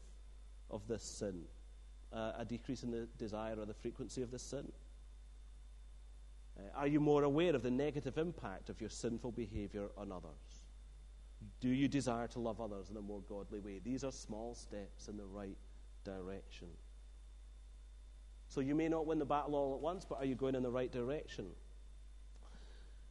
of 0.71 0.87
this 0.87 1.03
sin? 1.03 1.43
Uh, 2.11 2.31
a 2.39 2.45
decrease 2.45 2.81
in 2.81 2.89
the 2.89 3.07
desire 3.19 3.55
or 3.59 3.67
the 3.67 3.75
frequency 3.75 4.23
of 4.23 4.31
this 4.31 4.41
sin? 4.41 4.71
Uh, 6.57 6.75
are 6.75 6.87
you 6.87 6.99
more 6.99 7.23
aware 7.23 7.55
of 7.55 7.61
the 7.61 7.69
negative 7.69 8.17
impact 8.17 8.69
of 8.71 8.81
your 8.81 8.89
sinful 8.89 9.31
behavior 9.31 9.89
on 9.95 10.11
others? 10.11 10.65
Do 11.59 11.69
you 11.69 11.87
desire 11.87 12.27
to 12.29 12.39
love 12.39 12.59
others 12.59 12.89
in 12.89 12.97
a 12.97 13.01
more 13.01 13.21
godly 13.29 13.59
way? 13.59 13.79
These 13.83 14.03
are 14.03 14.11
small 14.11 14.55
steps 14.55 15.07
in 15.07 15.17
the 15.17 15.25
right 15.25 15.57
direction. 16.03 16.67
So 18.47 18.59
you 18.59 18.73
may 18.73 18.89
not 18.89 19.05
win 19.05 19.19
the 19.19 19.25
battle 19.25 19.53
all 19.53 19.75
at 19.75 19.81
once, 19.81 20.03
but 20.03 20.17
are 20.17 20.25
you 20.25 20.33
going 20.33 20.55
in 20.55 20.63
the 20.63 20.71
right 20.71 20.91
direction? 20.91 21.45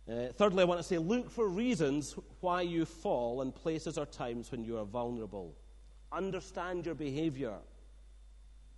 Uh, 0.08 0.32
thirdly, 0.32 0.62
I 0.62 0.64
want 0.64 0.80
to 0.80 0.84
say 0.84 0.98
look 0.98 1.30
for 1.30 1.48
reasons 1.48 2.16
why 2.40 2.62
you 2.62 2.84
fall 2.84 3.42
and 3.42 3.54
places 3.54 3.98
or 3.98 4.06
times 4.06 4.50
when 4.50 4.64
you 4.64 4.78
are 4.78 4.84
vulnerable. 4.84 5.54
Understand 6.12 6.86
your 6.86 6.94
behavior. 6.94 7.54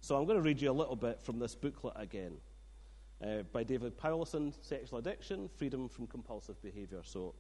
So 0.01 0.17
I'm 0.17 0.25
going 0.25 0.37
to 0.37 0.43
read 0.43 0.61
you 0.61 0.71
a 0.71 0.73
little 0.73 0.97
bit 0.97 1.21
from 1.23 1.39
this 1.39 1.55
booklet 1.55 1.95
again 1.97 2.33
uh, 3.25 3.43
by 3.53 3.63
David 3.63 3.97
Powlison 3.97 4.53
Sexual 4.61 4.99
Addiction, 4.99 5.49
Freedom 5.57 5.89
from 5.89 6.07
Compulsive 6.07 6.61
Behavior. 6.61 7.01
So 7.05 7.35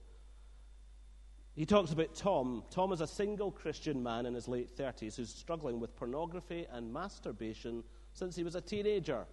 he 1.55 1.66
talks 1.66 1.92
about 1.92 2.14
Tom. 2.14 2.62
Tom 2.71 2.92
is 2.92 3.01
a 3.01 3.07
single 3.07 3.51
Christian 3.51 4.03
man 4.03 4.25
in 4.27 4.35
his 4.35 4.49
late 4.49 4.75
30s 4.77 5.16
who's 5.16 5.35
struggling 5.35 5.81
with 5.81 5.95
pornography 5.97 6.66
and 6.73 6.92
masturbation 6.92 7.85
since 8.14 8.37
he 8.37 8.45
was 8.45 8.55
a 8.55 8.61
teenager. 8.61 9.27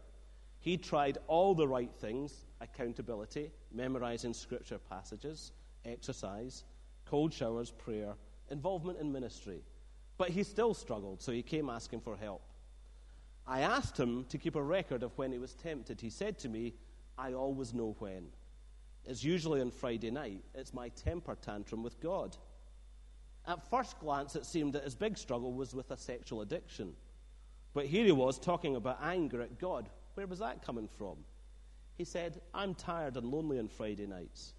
He 0.60 0.76
tried 0.76 1.18
all 1.28 1.56
the 1.56 1.68
right 1.68 1.94
things 2.02 2.46
accountability, 2.62 3.52
memorizing 3.72 4.34
scripture 4.34 4.80
passages, 4.90 5.52
exercise, 5.86 6.64
cold 7.06 7.34
showers, 7.34 7.72
prayer, 7.72 8.14
involvement 8.50 9.00
in 9.00 9.12
ministry. 9.12 9.62
But 10.18 10.30
he 10.30 10.44
still 10.44 10.74
struggled, 10.74 11.22
so 11.22 11.32
he 11.32 11.42
came 11.42 11.70
asking 11.70 12.02
for 12.02 12.18
help. 12.18 12.42
I 13.48 13.62
asked 13.62 13.98
him 13.98 14.26
to 14.30 14.38
keep 14.38 14.56
a 14.56 14.62
record 14.62 15.02
of 15.02 15.18
when 15.18 15.32
he 15.32 15.40
was 15.40 15.54
tempted. 15.54 16.00
He 16.02 16.10
said 16.10 16.38
to 16.40 16.50
me, 16.50 16.74
I 17.18 17.34
always 17.34 17.74
know 17.74 17.96
when. 18.00 18.28
It's 19.06 19.24
usually 19.24 19.62
on 19.62 19.72
Friday 19.72 20.12
night. 20.12 20.44
It's 20.54 20.74
my 20.74 20.90
temper 20.90 21.36
tantrum 21.42 21.82
with 21.82 22.00
God. 22.00 22.38
At 23.48 23.68
first 23.70 24.00
glance, 24.00 24.36
it 24.36 24.46
seemed 24.46 24.74
that 24.74 24.84
his 24.84 24.94
big 24.94 25.18
struggle 25.18 25.54
was 25.54 25.74
with 25.74 25.90
a 25.90 25.98
sexual 25.98 26.42
addiction. 26.42 26.94
But 27.74 27.86
here 27.86 28.06
he 28.06 28.12
was 28.12 28.38
talking 28.38 28.76
about 28.76 29.00
anger 29.02 29.42
at 29.42 29.58
God. 29.58 29.90
Where 30.14 30.28
was 30.28 30.40
that 30.40 30.64
coming 30.64 30.88
from? 30.88 31.18
He 32.00 32.06
said, 32.06 32.40
I'm 32.54 32.76
tired 32.76 33.18
and 33.18 33.28
lonely 33.28 33.60
on 33.60 33.68
Friday 33.68 34.08
nights. 34.08 34.54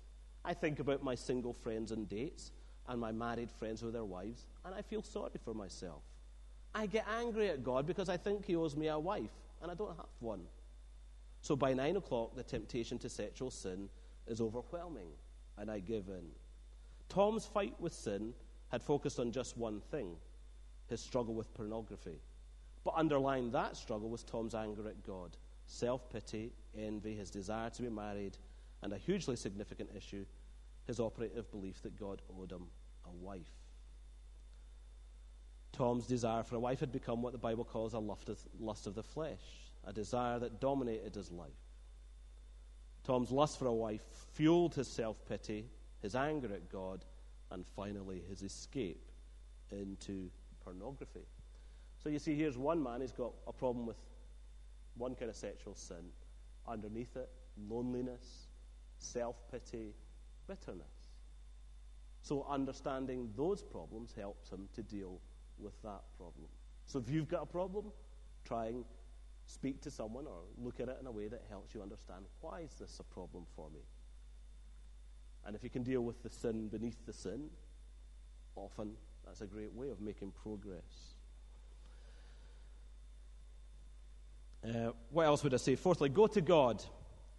I 0.44 0.52
think 0.52 0.78
about 0.78 1.02
my 1.02 1.14
single 1.14 1.54
friends 1.54 1.90
and 1.90 2.06
dates 2.06 2.52
and 2.86 3.00
my 3.00 3.12
married 3.12 3.50
friends 3.50 3.82
with 3.82 3.94
their 3.94 4.04
wives, 4.04 4.44
and 4.62 4.74
I 4.74 4.82
feel 4.82 5.02
sorry 5.02 5.30
for 5.42 5.54
myself. 5.54 6.02
I 6.74 6.84
get 6.84 7.06
angry 7.18 7.48
at 7.48 7.64
God 7.64 7.86
because 7.86 8.10
I 8.10 8.18
think 8.18 8.44
He 8.44 8.56
owes 8.56 8.76
me 8.76 8.88
a 8.88 8.98
wife, 8.98 9.30
and 9.62 9.70
I 9.70 9.74
don't 9.74 9.96
have 9.96 10.04
one. 10.18 10.42
So 11.40 11.56
by 11.56 11.72
nine 11.72 11.96
o'clock, 11.96 12.36
the 12.36 12.42
temptation 12.42 12.98
to 12.98 13.08
sexual 13.08 13.50
sin 13.50 13.88
is 14.26 14.42
overwhelming, 14.42 15.08
and 15.56 15.70
I 15.70 15.78
give 15.78 16.08
in. 16.08 16.26
Tom's 17.08 17.46
fight 17.46 17.74
with 17.80 17.94
sin 17.94 18.34
had 18.68 18.82
focused 18.82 19.18
on 19.18 19.32
just 19.32 19.56
one 19.56 19.80
thing 19.90 20.14
his 20.88 21.00
struggle 21.00 21.32
with 21.32 21.54
pornography. 21.54 22.20
But 22.84 22.96
underlying 22.96 23.50
that 23.52 23.78
struggle 23.78 24.10
was 24.10 24.24
Tom's 24.24 24.54
anger 24.54 24.86
at 24.86 25.02
God 25.06 25.38
self 25.64 26.10
pity, 26.10 26.52
envy, 26.76 27.14
his 27.14 27.30
desire 27.30 27.70
to 27.70 27.82
be 27.82 27.88
married, 27.88 28.36
and 28.82 28.92
a 28.92 28.98
hugely 28.98 29.36
significant 29.36 29.90
issue, 29.96 30.24
his 30.86 31.00
operative 31.00 31.50
belief 31.50 31.82
that 31.82 31.98
God 31.98 32.22
owed 32.38 32.52
him 32.52 32.66
a 33.06 33.10
wife. 33.10 33.50
Tom's 35.72 36.06
desire 36.06 36.42
for 36.42 36.56
a 36.56 36.60
wife 36.60 36.80
had 36.80 36.92
become 36.92 37.22
what 37.22 37.32
the 37.32 37.38
Bible 37.38 37.64
calls 37.64 37.94
a 37.94 37.98
lust 37.98 38.86
of 38.86 38.94
the 38.94 39.02
flesh, 39.02 39.40
a 39.84 39.92
desire 39.92 40.38
that 40.38 40.60
dominated 40.60 41.14
his 41.14 41.30
life. 41.30 41.50
Tom's 43.04 43.30
lust 43.30 43.58
for 43.58 43.66
a 43.66 43.72
wife 43.72 44.02
fueled 44.32 44.74
his 44.74 44.88
self 44.88 45.16
pity, 45.26 45.66
his 46.02 46.14
anger 46.14 46.52
at 46.52 46.70
God, 46.70 47.04
and 47.50 47.64
finally 47.74 48.22
his 48.28 48.42
escape 48.42 49.10
into 49.70 50.30
pornography. 50.64 51.26
So 52.02 52.08
you 52.08 52.18
see, 52.18 52.34
here's 52.34 52.56
one 52.58 52.82
man 52.82 53.00
who's 53.00 53.12
got 53.12 53.32
a 53.46 53.52
problem 53.52 53.86
with 53.86 53.98
one 54.96 55.14
kind 55.14 55.30
of 55.30 55.36
sexual 55.36 55.74
sin. 55.74 56.12
Underneath 56.70 57.16
it, 57.16 57.28
loneliness, 57.68 58.46
self 58.98 59.36
pity, 59.50 59.94
bitterness. 60.46 61.10
So 62.22 62.46
understanding 62.48 63.30
those 63.36 63.62
problems 63.62 64.14
helps 64.16 64.50
him 64.50 64.68
to 64.74 64.82
deal 64.82 65.20
with 65.58 65.72
that 65.82 66.02
problem. 66.16 66.46
So 66.86 66.98
if 66.98 67.10
you've 67.10 67.28
got 67.28 67.42
a 67.42 67.46
problem, 67.46 67.86
try 68.44 68.66
and 68.66 68.84
speak 69.46 69.80
to 69.82 69.90
someone 69.90 70.26
or 70.26 70.42
look 70.58 70.80
at 70.80 70.88
it 70.88 70.98
in 71.00 71.06
a 71.06 71.10
way 71.10 71.28
that 71.28 71.42
helps 71.48 71.74
you 71.74 71.82
understand 71.82 72.24
why 72.40 72.60
is 72.60 72.74
this 72.78 73.00
a 73.00 73.02
problem 73.02 73.44
for 73.56 73.68
me? 73.70 73.80
And 75.46 75.56
if 75.56 75.64
you 75.64 75.70
can 75.70 75.82
deal 75.82 76.02
with 76.02 76.22
the 76.22 76.30
sin 76.30 76.68
beneath 76.68 77.04
the 77.06 77.12
sin, 77.12 77.48
often 78.54 78.92
that's 79.24 79.40
a 79.40 79.46
great 79.46 79.72
way 79.72 79.88
of 79.88 80.00
making 80.00 80.32
progress. 80.32 81.14
Uh, 84.64 84.92
what 85.10 85.26
else 85.26 85.42
would 85.42 85.54
I 85.54 85.58
say? 85.58 85.74
Fourthly, 85.74 86.08
go 86.08 86.26
to 86.26 86.40
God. 86.40 86.82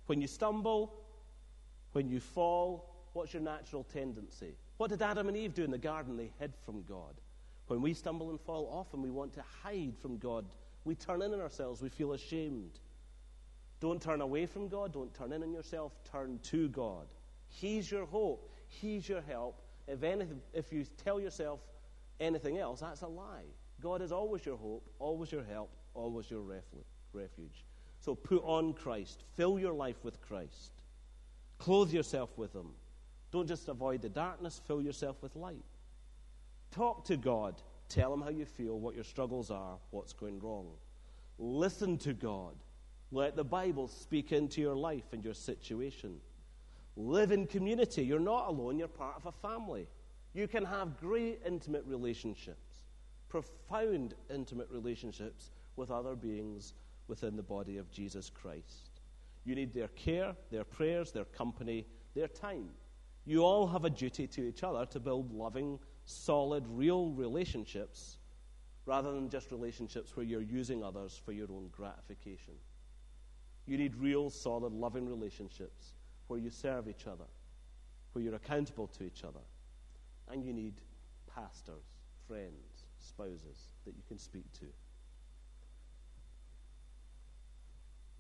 When 0.08 0.22
you 0.22 0.28
stumble, 0.28 0.94
when 1.92 2.10
you 2.10 2.20
fall, 2.20 3.10
what's 3.14 3.34
your 3.34 3.44
natural 3.44 3.84
tendency? 3.84 4.56
What 4.78 4.90
did 4.90 5.02
Adam 5.02 5.28
and 5.28 5.38
Eve 5.38 5.54
do 5.54 5.64
in 5.64 5.72
the 5.72 5.78
garden? 5.78 6.18
They 6.18 6.32
hid 6.40 6.54
from 6.66 6.84
God. 6.84 7.14
When 7.68 7.82
we 7.82 7.94
stumble 7.94 8.32
and 8.32 8.40
fall, 8.42 8.68
often 8.72 9.02
we 9.02 9.12
want 9.12 9.34
to 9.36 9.44
hide 9.64 9.94
from 10.02 10.18
God. 10.18 10.46
We 10.84 10.96
turn 10.96 11.22
in 11.22 11.34
on 11.34 11.40
ourselves, 11.40 11.82
we 11.82 11.90
feel 11.90 12.14
ashamed. 12.14 12.80
Don't 13.80 14.02
turn 14.02 14.22
away 14.22 14.46
from 14.46 14.68
God, 14.68 14.94
don't 14.94 15.14
turn 15.14 15.32
in 15.32 15.44
on 15.44 15.54
yourself, 15.54 15.94
turn 16.12 16.40
to 16.44 16.68
God. 16.70 17.08
He's 17.48 17.90
your 17.92 18.06
hope, 18.06 18.52
He's 18.68 19.08
your 19.08 19.22
help. 19.22 19.62
If, 19.88 20.04
anything, 20.04 20.42
if 20.54 20.72
you 20.72 20.86
tell 21.04 21.20
yourself 21.20 21.60
anything 22.20 22.58
else, 22.58 22.82
that's 22.82 23.02
a 23.02 23.08
lie. 23.08 23.46
God 23.82 24.02
is 24.02 24.12
always 24.12 24.46
your 24.46 24.58
hope, 24.58 24.88
always 25.00 25.32
your 25.32 25.44
help, 25.44 25.70
always 25.94 26.30
your 26.30 26.42
refuge. 26.42 26.86
So 28.00 28.16
put 28.16 28.44
on 28.44 28.74
Christ, 28.74 29.24
fill 29.36 29.60
your 29.60 29.74
life 29.74 30.04
with 30.04 30.22
Christ, 30.22 30.72
clothe 31.60 31.92
yourself 31.92 32.30
with 32.38 32.54
Him. 32.54 32.72
Don't 33.32 33.48
just 33.48 33.70
avoid 33.70 34.02
the 34.02 34.10
darkness, 34.10 34.60
fill 34.66 34.82
yourself 34.82 35.22
with 35.22 35.36
light. 35.36 35.64
Talk 36.72 37.06
to 37.06 37.18
God, 37.18 37.62
tell 37.90 38.14
Him 38.14 38.22
how 38.22 38.30
you 38.30 38.46
feel, 38.46 38.80
what 38.80 38.96
your 38.96 39.04
struggles 39.04 39.52
are, 39.52 39.78
what's 39.92 40.14
going 40.14 40.40
wrong. 40.40 40.68
Listen 41.38 41.98
to 42.00 42.14
God. 42.14 42.56
Let 43.12 43.36
the 43.36 43.44
Bible 43.44 43.88
speak 43.88 44.32
into 44.32 44.62
your 44.62 44.76
life 44.76 45.12
and 45.12 45.24
your 45.24 45.34
situation. 45.34 46.18
Live 46.96 47.32
in 47.32 47.46
community. 47.46 48.04
You're 48.04 48.20
not 48.20 48.48
alone, 48.48 48.80
you're 48.80 48.88
part 48.88 49.16
of 49.18 49.26
a 49.26 49.32
family. 49.32 49.88
You 50.34 50.48
can 50.48 50.64
have 50.64 51.00
great 51.00 51.42
intimate 51.46 51.84
relationships, 51.86 52.84
profound 53.28 54.14
intimate 54.34 54.70
relationships 54.72 55.52
with 55.76 55.92
other 55.92 56.16
beings 56.16 56.74
within 57.12 57.36
the 57.36 57.44
body 57.44 57.78
of 57.78 57.92
Jesus 57.92 58.30
Christ. 58.30 59.02
You 59.44 59.54
need 59.54 59.74
their 59.74 59.90
care, 59.90 60.34
their 60.50 60.64
prayers, 60.64 61.12
their 61.12 61.26
company, 61.26 61.86
their 62.16 62.30
time. 62.30 62.70
You 63.26 63.44
all 63.44 63.68
have 63.68 63.84
a 63.84 63.90
duty 63.90 64.28
to 64.28 64.48
each 64.48 64.64
other 64.64 64.86
to 64.86 65.00
build 65.02 65.34
loving, 65.34 65.78
solid, 66.06 66.64
real 66.70 67.10
relationships 67.10 68.18
rather 68.86 69.12
than 69.12 69.30
just 69.30 69.52
relationships 69.52 70.16
where 70.16 70.26
you're 70.26 70.42
using 70.42 70.86
others 70.86 71.22
for 71.26 71.34
your 71.34 71.52
own 71.52 71.68
gratification. 71.74 72.54
You 73.66 73.78
need 73.78 73.94
real, 73.98 74.30
solid, 74.30 74.72
loving 74.72 75.06
relationships 75.06 75.94
where 76.28 76.40
you 76.40 76.50
serve 76.50 76.88
each 76.88 77.08
other, 77.08 77.26
where 78.14 78.24
you're 78.24 78.36
accountable 78.36 78.88
to 78.88 79.04
each 79.04 79.26
other. 79.26 79.44
And 80.30 80.46
you 80.46 80.54
need 80.54 80.76
pastors, 81.36 81.84
friends, 82.26 82.86
spouses 83.00 83.74
that 83.84 83.96
you 83.98 84.04
can 84.08 84.18
speak 84.18 84.50
to. 84.60 84.66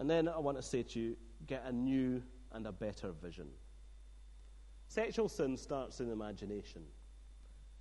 And 0.02 0.10
then 0.10 0.28
I 0.28 0.40
want 0.40 0.58
to 0.58 0.64
say 0.64 0.82
to 0.82 1.00
you 1.00 1.16
get 1.46 1.64
a 1.68 1.72
new 1.72 2.24
and 2.54 2.66
a 2.66 2.72
better 2.72 3.12
vision. 3.12 3.46
Sexual 4.88 5.30
sin 5.30 5.56
starts 5.56 6.00
in 6.00 6.12
imagination. 6.12 6.82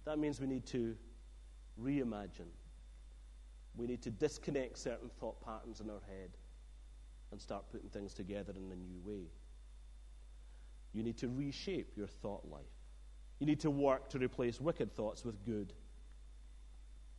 That 0.04 0.18
means 0.18 0.38
we 0.38 0.46
need 0.46 0.66
to 0.66 0.94
reimagine. 1.83 2.52
We 3.74 3.87
need 3.87 4.02
to 4.02 4.11
disconnect 4.11 4.76
certain 4.76 5.09
thought 5.18 5.40
patterns 5.42 5.80
in 5.80 5.88
our 5.88 6.02
head 6.06 6.33
and 7.33 7.40
start 7.40 7.64
putting 7.72 7.88
things 7.88 8.12
together 8.12 8.52
in 8.54 8.70
a 8.70 8.76
new 8.76 9.00
way. 9.02 9.24
You 10.92 11.02
need 11.02 11.16
to 11.20 11.28
reshape 11.28 11.96
your 11.96 12.06
thought 12.06 12.44
life. 12.50 12.61
You 13.38 13.46
need 13.46 13.61
to 13.61 13.70
work 13.70 14.11
to 14.11 14.18
replace 14.18 14.61
wicked 14.61 14.92
thoughts 14.94 15.24
with 15.24 15.42
good 15.46 15.72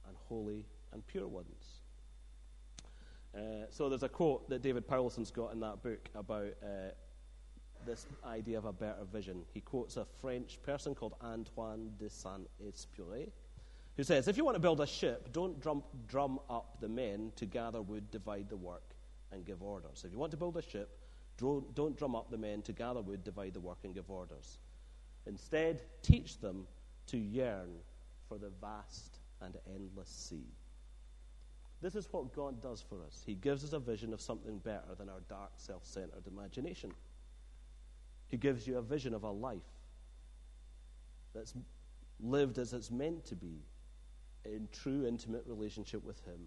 and 0.08 0.16
holy 0.30 0.68
and 0.94 1.04
pure 1.08 1.28
ones. 1.28 1.82
Uh, 3.36 3.66
so 3.70 3.88
there's 3.88 4.04
a 4.04 4.10
quote 4.10 4.50
that 4.50 4.62
David 4.62 4.88
Powlison's 4.88 5.32
got 5.32 5.54
in 5.54 5.60
that 5.62 5.82
book 5.82 6.10
about 6.16 6.54
uh, 6.64 6.92
this 7.86 8.06
idea 8.26 8.58
of 8.58 8.66
a 8.66 8.74
better 8.74 9.06
vision. 9.12 9.44
He 9.54 9.62
quotes 9.62 9.98
a 9.98 10.06
French 10.20 10.60
person 10.64 10.94
called 10.94 11.16
Antoine 11.24 11.92
de 11.98 12.10
Saint 12.10 12.48
Exupéry, 12.64 13.30
who 13.96 14.04
says, 14.04 14.28
If 14.28 14.38
you 14.38 14.46
want 14.46 14.56
to 14.56 14.62
build 14.62 14.82
a 14.82 14.88
ship, 14.88 15.32
don't 15.32 15.60
drum, 15.62 15.84
drum 16.08 16.40
up 16.50 16.78
the 16.82 16.90
men 16.90 17.32
to 17.38 17.46
gather 17.46 17.82
wood, 17.82 18.12
divide 18.12 18.50
the 18.50 18.58
work, 18.58 18.96
and 19.32 19.46
give 19.46 19.62
orders. 19.62 20.04
If 20.06 20.12
you 20.12 20.20
want 20.20 20.32
to 20.32 20.38
build 20.38 20.58
a 20.58 20.62
ship, 20.62 20.90
don't, 21.38 21.74
don't 21.74 21.98
drum 21.98 22.16
up 22.16 22.30
the 22.30 22.38
men 22.38 22.62
to 22.64 22.74
gather 22.74 23.02
wood, 23.02 23.24
divide 23.24 23.54
the 23.54 23.60
work, 23.60 23.80
and 23.84 23.94
give 23.94 24.10
orders. 24.10 24.60
Instead, 25.26 25.82
teach 26.02 26.40
them 26.40 26.68
to 27.08 27.18
yearn 27.18 27.70
for 28.28 28.38
the 28.38 28.52
vast 28.62 29.20
and 29.42 29.56
endless 29.74 30.10
sea. 30.10 30.46
This 31.82 31.96
is 31.96 32.08
what 32.12 32.34
God 32.34 32.62
does 32.62 32.84
for 32.88 33.04
us. 33.04 33.24
He 33.26 33.34
gives 33.34 33.64
us 33.64 33.74
a 33.74 33.80
vision 33.80 34.14
of 34.14 34.22
something 34.22 34.60
better 34.60 34.96
than 34.98 35.10
our 35.10 35.22
dark, 35.28 35.52
self 35.58 35.86
centered 35.86 36.28
imagination. 36.28 36.92
He 38.28 38.38
gives 38.38 38.68
you 38.68 38.78
a 38.78 38.82
vision 38.82 39.14
of 39.14 39.24
a 39.24 39.32
life 39.32 39.62
that's 41.34 41.54
lived 42.20 42.60
as 42.60 42.74
it's 42.74 42.92
meant 42.92 43.26
to 43.26 43.36
be 43.36 43.64
in 44.46 44.68
true, 44.72 45.06
intimate 45.08 45.44
relationship 45.46 46.04
with 46.04 46.24
Him 46.26 46.40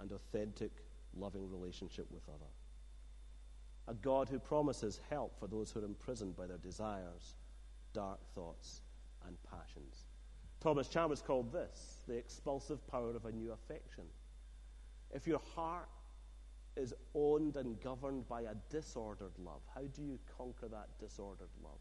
and 0.00 0.10
authentic, 0.12 0.72
loving 1.14 1.50
relationship 1.50 2.06
with 2.10 2.22
other. 2.28 2.50
A 3.86 3.94
God 3.94 4.28
who 4.28 4.38
promises 4.38 4.98
help 5.10 5.38
for 5.38 5.46
those 5.46 5.70
who 5.70 5.80
are 5.80 5.84
imprisoned 5.84 6.36
by 6.36 6.46
their 6.46 6.58
desires, 6.58 7.34
dark 7.92 8.18
thoughts, 8.34 8.80
and 9.26 9.36
passions. 9.50 10.06
Thomas 10.60 10.88
Chalmers 10.88 11.20
called 11.20 11.52
this 11.52 12.00
the 12.08 12.16
expulsive 12.16 12.86
power 12.88 13.14
of 13.14 13.26
a 13.26 13.32
new 13.32 13.52
affection. 13.52 14.04
If 15.14 15.26
your 15.26 15.40
heart 15.54 15.88
is 16.76 16.92
owned 17.14 17.56
and 17.56 17.80
governed 17.80 18.28
by 18.28 18.42
a 18.42 18.54
disordered 18.70 19.32
love. 19.38 19.60
How 19.74 19.82
do 19.82 20.02
you 20.02 20.18
conquer 20.36 20.68
that 20.68 20.88
disordered 20.98 21.50
love? 21.62 21.78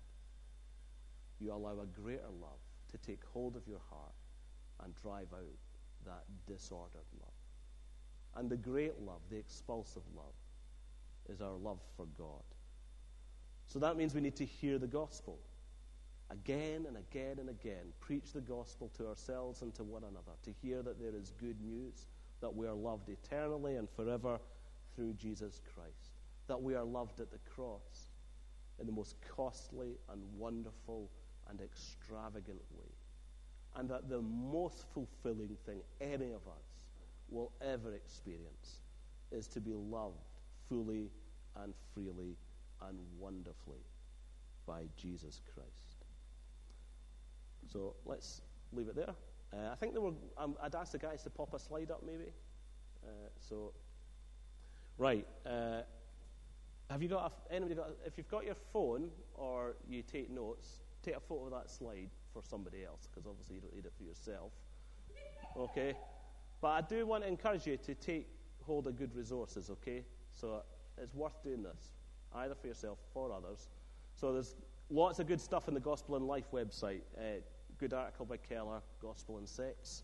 You 1.39 1.51
allow 1.51 1.79
a 1.81 2.01
greater 2.01 2.29
love 2.41 2.59
to 2.91 2.97
take 2.97 3.23
hold 3.33 3.55
of 3.55 3.67
your 3.67 3.81
heart 3.89 4.13
and 4.83 4.93
drive 4.95 5.27
out 5.33 5.41
that 6.05 6.23
disordered 6.47 7.07
love. 7.19 7.33
And 8.35 8.49
the 8.49 8.57
great 8.57 8.99
love, 9.01 9.21
the 9.29 9.37
expulsive 9.37 10.03
love, 10.15 10.33
is 11.29 11.41
our 11.41 11.55
love 11.55 11.79
for 11.97 12.05
God. 12.17 12.43
So 13.67 13.79
that 13.79 13.97
means 13.97 14.13
we 14.13 14.21
need 14.21 14.35
to 14.37 14.45
hear 14.45 14.77
the 14.77 14.87
gospel 14.87 15.39
again 16.29 16.85
and 16.87 16.97
again 16.97 17.37
and 17.39 17.49
again. 17.49 17.93
Preach 17.99 18.33
the 18.33 18.41
gospel 18.41 18.91
to 18.97 19.07
ourselves 19.07 19.61
and 19.61 19.73
to 19.75 19.83
one 19.83 20.03
another, 20.03 20.37
to 20.43 20.51
hear 20.61 20.81
that 20.81 20.99
there 20.99 21.15
is 21.15 21.31
good 21.39 21.59
news, 21.61 22.05
that 22.43 22.53
we 22.53 22.67
are 22.67 22.73
loved 22.73 23.07
eternally 23.07 23.77
and 23.77 23.89
forever 23.89 24.37
through 24.95 25.13
Jesus 25.13 25.61
Christ. 25.73 26.11
That 26.47 26.61
we 26.61 26.75
are 26.75 26.83
loved 26.83 27.21
at 27.21 27.31
the 27.31 27.39
cross 27.55 28.09
in 28.79 28.85
the 28.85 28.91
most 28.91 29.15
costly 29.35 29.93
and 30.11 30.21
wonderful 30.37 31.09
and 31.49 31.61
extravagant 31.61 32.59
way. 32.77 32.91
And 33.77 33.89
that 33.89 34.09
the 34.09 34.21
most 34.21 34.85
fulfilling 34.93 35.55
thing 35.65 35.79
any 36.01 36.31
of 36.31 36.41
us 36.47 36.89
will 37.29 37.53
ever 37.61 37.93
experience 37.93 38.81
is 39.31 39.47
to 39.47 39.61
be 39.61 39.73
loved 39.73 40.17
fully 40.67 41.09
and 41.63 41.73
freely 41.93 42.35
and 42.89 42.99
wonderfully 43.17 43.85
by 44.67 44.83
Jesus 44.97 45.39
Christ. 45.55 46.05
So 47.71 47.95
let's 48.05 48.41
leave 48.73 48.89
it 48.89 48.95
there. 48.95 49.15
Uh, 49.53 49.71
I 49.71 49.75
think 49.75 49.93
there 49.93 50.01
were, 50.01 50.13
um, 50.37 50.55
I'd 50.61 50.73
ask 50.73 50.93
the 50.93 50.97
guys 50.97 51.21
to 51.23 51.29
pop 51.29 51.53
a 51.53 51.59
slide 51.59 51.91
up 51.91 52.01
maybe. 52.03 52.31
Uh, 53.05 53.29
so 53.39 53.73
Right. 54.97 55.25
Uh, 55.45 55.81
have 56.89 57.01
you 57.01 57.09
got 57.09 57.31
a, 57.31 57.53
anybody 57.53 57.75
got? 57.75 57.89
If 58.05 58.17
you've 58.17 58.29
got 58.29 58.45
your 58.45 58.55
phone 58.71 59.09
or 59.33 59.75
you 59.87 60.03
take 60.03 60.29
notes, 60.29 60.81
take 61.01 61.15
a 61.15 61.19
photo 61.19 61.45
of 61.45 61.51
that 61.51 61.69
slide 61.69 62.09
for 62.31 62.43
somebody 62.43 62.85
else 62.85 63.07
because 63.07 63.27
obviously 63.27 63.55
you 63.55 63.61
don't 63.61 63.75
need 63.75 63.85
it 63.85 63.93
for 63.97 64.03
yourself. 64.03 64.51
Okay. 65.57 65.95
But 66.61 66.67
I 66.69 66.81
do 66.81 67.05
want 67.05 67.23
to 67.23 67.29
encourage 67.29 67.65
you 67.65 67.77
to 67.77 67.95
take 67.95 68.27
hold 68.65 68.87
of 68.87 68.97
good 68.97 69.15
resources. 69.15 69.69
Okay. 69.69 70.03
So 70.35 70.61
it's 70.97 71.13
worth 71.15 71.41
doing 71.43 71.63
this, 71.63 71.91
either 72.35 72.55
for 72.55 72.67
yourself 72.67 72.99
or 73.15 73.31
others. 73.31 73.69
So 74.15 74.31
there's 74.33 74.55
lots 74.89 75.19
of 75.19 75.27
good 75.27 75.41
stuff 75.41 75.67
in 75.67 75.73
the 75.73 75.79
Gospel 75.79 76.15
in 76.17 76.27
Life 76.27 76.51
website. 76.53 77.01
Uh, 77.17 77.41
good 77.79 77.93
article 77.93 78.25
by 78.25 78.37
Keller, 78.37 78.81
Gospel 79.01 79.37
and 79.37 79.47
Sex. 79.47 80.03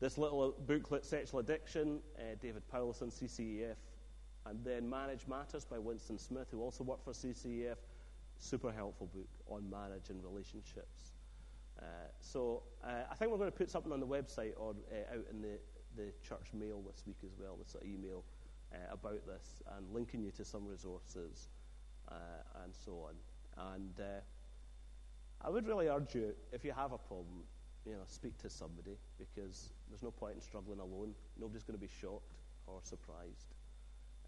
This 0.00 0.18
little 0.18 0.54
booklet, 0.66 1.04
Sexual 1.04 1.40
Addiction, 1.40 2.00
uh, 2.18 2.34
David 2.40 2.62
Powlison, 2.72 3.10
CCEF, 3.10 3.76
and 4.44 4.64
then 4.64 4.88
Marriage 4.88 5.26
Matters 5.26 5.64
by 5.64 5.78
Winston 5.78 6.18
Smith, 6.18 6.48
who 6.50 6.60
also 6.60 6.84
worked 6.84 7.04
for 7.04 7.12
CCEF. 7.12 7.76
Super 8.38 8.70
helpful 8.70 9.08
book 9.14 9.28
on 9.48 9.68
marriage 9.70 10.10
and 10.10 10.22
relationships. 10.22 11.14
Uh, 11.78 11.84
so 12.20 12.62
uh, 12.84 13.04
I 13.10 13.14
think 13.14 13.30
we're 13.30 13.38
going 13.38 13.50
to 13.50 13.56
put 13.56 13.70
something 13.70 13.92
on 13.92 14.00
the 14.00 14.06
website 14.06 14.52
or 14.56 14.74
uh, 14.92 15.16
out 15.16 15.24
in 15.30 15.40
the, 15.40 15.58
the 15.96 16.12
church 16.26 16.48
mail 16.52 16.82
this 16.86 17.02
week 17.06 17.18
as 17.24 17.32
well, 17.38 17.56
this 17.56 17.74
email 17.84 18.24
uh, 18.72 18.92
about 18.92 19.26
this, 19.26 19.62
and 19.76 19.92
linking 19.92 20.22
you 20.22 20.30
to 20.32 20.44
some 20.44 20.66
resources 20.66 21.48
uh, 22.10 22.62
and 22.62 22.74
so 22.74 23.08
on. 23.08 23.74
And 23.74 23.94
I 25.46 25.50
would 25.50 25.66
really 25.66 25.88
urge 25.88 26.14
you, 26.14 26.34
if 26.52 26.64
you 26.64 26.72
have 26.72 26.92
a 26.92 26.98
problem, 26.98 27.44
you 27.86 27.92
know, 27.92 28.02
speak 28.08 28.36
to 28.40 28.50
somebody 28.50 28.98
because 29.18 29.70
there's 29.88 30.02
no 30.02 30.10
point 30.12 30.34
in 30.36 30.42
struggling 30.42 30.80
alone. 30.80 31.14
Nobody's 31.40 31.64
going 31.64 31.78
to 31.78 31.82
be 31.86 31.92
shocked 32.02 32.34
or 32.66 32.80
surprised. 32.82 33.54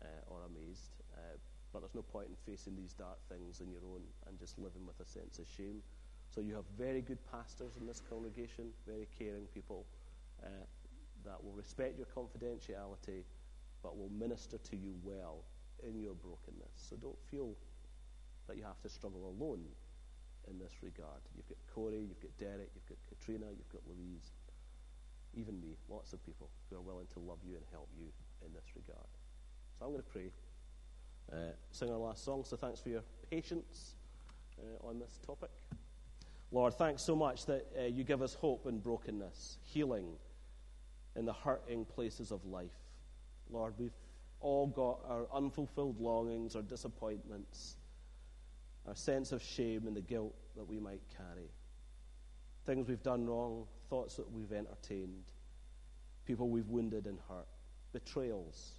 uh, 0.02 0.06
or 0.30 0.44
amazed. 0.46 0.90
Uh, 1.14 1.36
but 1.72 1.80
there's 1.80 1.94
no 1.94 2.02
point 2.02 2.28
in 2.28 2.36
facing 2.50 2.76
these 2.76 2.92
dark 2.94 3.18
things 3.28 3.60
on 3.60 3.70
your 3.70 3.82
own 3.92 4.02
and 4.28 4.38
just 4.38 4.58
living 4.58 4.86
with 4.86 4.98
a 5.00 5.06
sense 5.06 5.38
of 5.38 5.46
shame. 5.48 5.82
So 6.30 6.40
you 6.40 6.54
have 6.54 6.64
very 6.78 7.02
good 7.02 7.18
pastors 7.32 7.76
in 7.80 7.86
this 7.86 8.02
congregation, 8.08 8.70
very 8.86 9.08
caring 9.18 9.46
people 9.54 9.86
uh, 10.44 10.48
that 11.24 11.42
will 11.42 11.52
respect 11.52 11.98
your 11.98 12.06
confidentiality, 12.06 13.24
but 13.82 13.98
will 13.98 14.10
minister 14.10 14.58
to 14.58 14.76
you 14.76 14.94
well 15.02 15.44
in 15.86 16.00
your 16.00 16.14
brokenness. 16.14 16.72
So 16.76 16.96
don't 16.96 17.18
feel 17.30 17.54
that 18.48 18.56
you 18.56 18.64
have 18.64 18.80
to 18.82 18.88
struggle 18.88 19.34
alone 19.38 19.64
in 20.50 20.58
this 20.58 20.72
regard. 20.82 21.20
You've 21.36 21.48
got 21.48 21.58
Corey, 21.74 22.00
you've 22.08 22.20
got 22.20 22.36
Derek, 22.38 22.70
you've 22.74 22.88
got 22.88 22.98
Katrina, 23.08 23.46
you've 23.56 23.72
got 23.72 23.82
Louise, 23.86 24.32
even 25.34 25.60
me, 25.60 25.76
lots 25.88 26.12
of 26.12 26.24
people 26.24 26.48
who 26.68 26.76
are 26.76 26.80
willing 26.80 27.06
to 27.12 27.18
love 27.20 27.38
you 27.46 27.56
and 27.56 27.64
help 27.70 27.88
you 27.98 28.06
in 28.44 28.52
this 28.52 28.64
regard. 28.74 29.06
So 29.78 29.86
I'm 29.86 29.92
going 29.92 30.02
to 30.02 30.10
pray, 30.10 30.30
uh, 31.32 31.52
sing 31.70 31.90
our 31.90 31.96
last 31.98 32.24
song. 32.24 32.44
So 32.44 32.56
thanks 32.56 32.80
for 32.80 32.88
your 32.88 33.02
patience 33.30 33.94
uh, 34.58 34.86
on 34.86 34.98
this 34.98 35.18
topic. 35.24 35.50
Lord, 36.50 36.74
thanks 36.74 37.02
so 37.02 37.14
much 37.14 37.44
that 37.46 37.66
uh, 37.78 37.84
you 37.84 38.04
give 38.04 38.22
us 38.22 38.34
hope 38.34 38.66
in 38.66 38.78
brokenness, 38.78 39.58
healing 39.62 40.06
in 41.14 41.26
the 41.26 41.32
hurting 41.32 41.84
places 41.84 42.30
of 42.30 42.44
life. 42.46 42.70
Lord, 43.50 43.74
we've 43.78 43.92
all 44.40 44.66
got 44.66 45.00
our 45.08 45.26
unfulfilled 45.34 46.00
longings, 46.00 46.56
our 46.56 46.62
disappointments, 46.62 47.76
our 48.86 48.94
sense 48.94 49.32
of 49.32 49.42
shame 49.42 49.86
and 49.86 49.96
the 49.96 50.00
guilt 50.00 50.34
that 50.56 50.66
we 50.66 50.78
might 50.78 51.02
carry. 51.16 51.50
Things 52.64 52.88
we've 52.88 53.02
done 53.02 53.26
wrong, 53.26 53.66
thoughts 53.88 54.16
that 54.16 54.30
we've 54.30 54.52
entertained, 54.52 55.32
people 56.26 56.48
we've 56.48 56.68
wounded 56.68 57.06
and 57.06 57.18
hurt, 57.28 57.46
betrayals, 57.92 58.72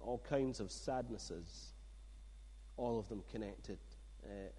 all 0.00 0.22
kinds 0.28 0.60
of 0.60 0.70
sadnesses, 0.70 1.72
all 2.76 2.98
of 2.98 3.08
them 3.08 3.22
connected 3.30 3.78
uh, 4.24 4.50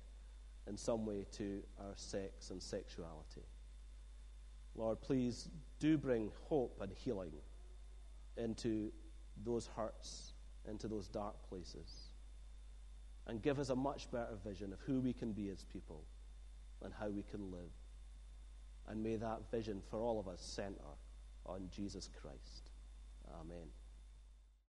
in 0.68 0.78
some 0.78 1.06
way 1.06 1.26
to 1.32 1.62
our 1.80 1.94
sex 1.96 2.52
and 2.52 2.62
sexuality. 2.62 3.42
Lord, 4.76 5.02
please 5.02 5.50
do 5.80 5.98
bring 5.98 6.32
hope 6.48 6.80
and 6.82 6.92
healing 6.92 7.34
into 8.38 8.92
those 9.44 9.68
hurts, 9.76 10.34
into 10.70 10.88
those 10.88 11.08
dark 11.08 11.36
places, 11.50 12.09
and 13.28 13.42
give 13.42 13.60
us 13.60 13.70
a 13.70 13.76
much 13.76 14.10
better 14.12 14.38
vision 14.46 14.74
of 14.74 14.80
who 14.82 15.00
we 15.00 15.14
can 15.14 15.32
be 15.32 15.50
as 15.50 15.64
people 15.66 16.04
and 16.84 16.94
how 17.00 17.10
we 17.10 17.24
can 17.24 17.52
live. 17.52 17.72
And 18.88 19.04
may 19.04 19.18
that 19.18 19.52
vision 19.52 19.82
for 19.90 20.00
all 20.00 20.20
of 20.20 20.28
us 20.28 20.42
center 20.42 20.96
on 21.46 21.70
Jesus 21.72 22.10
Christ. 22.22 22.72
Amen. 23.40 23.68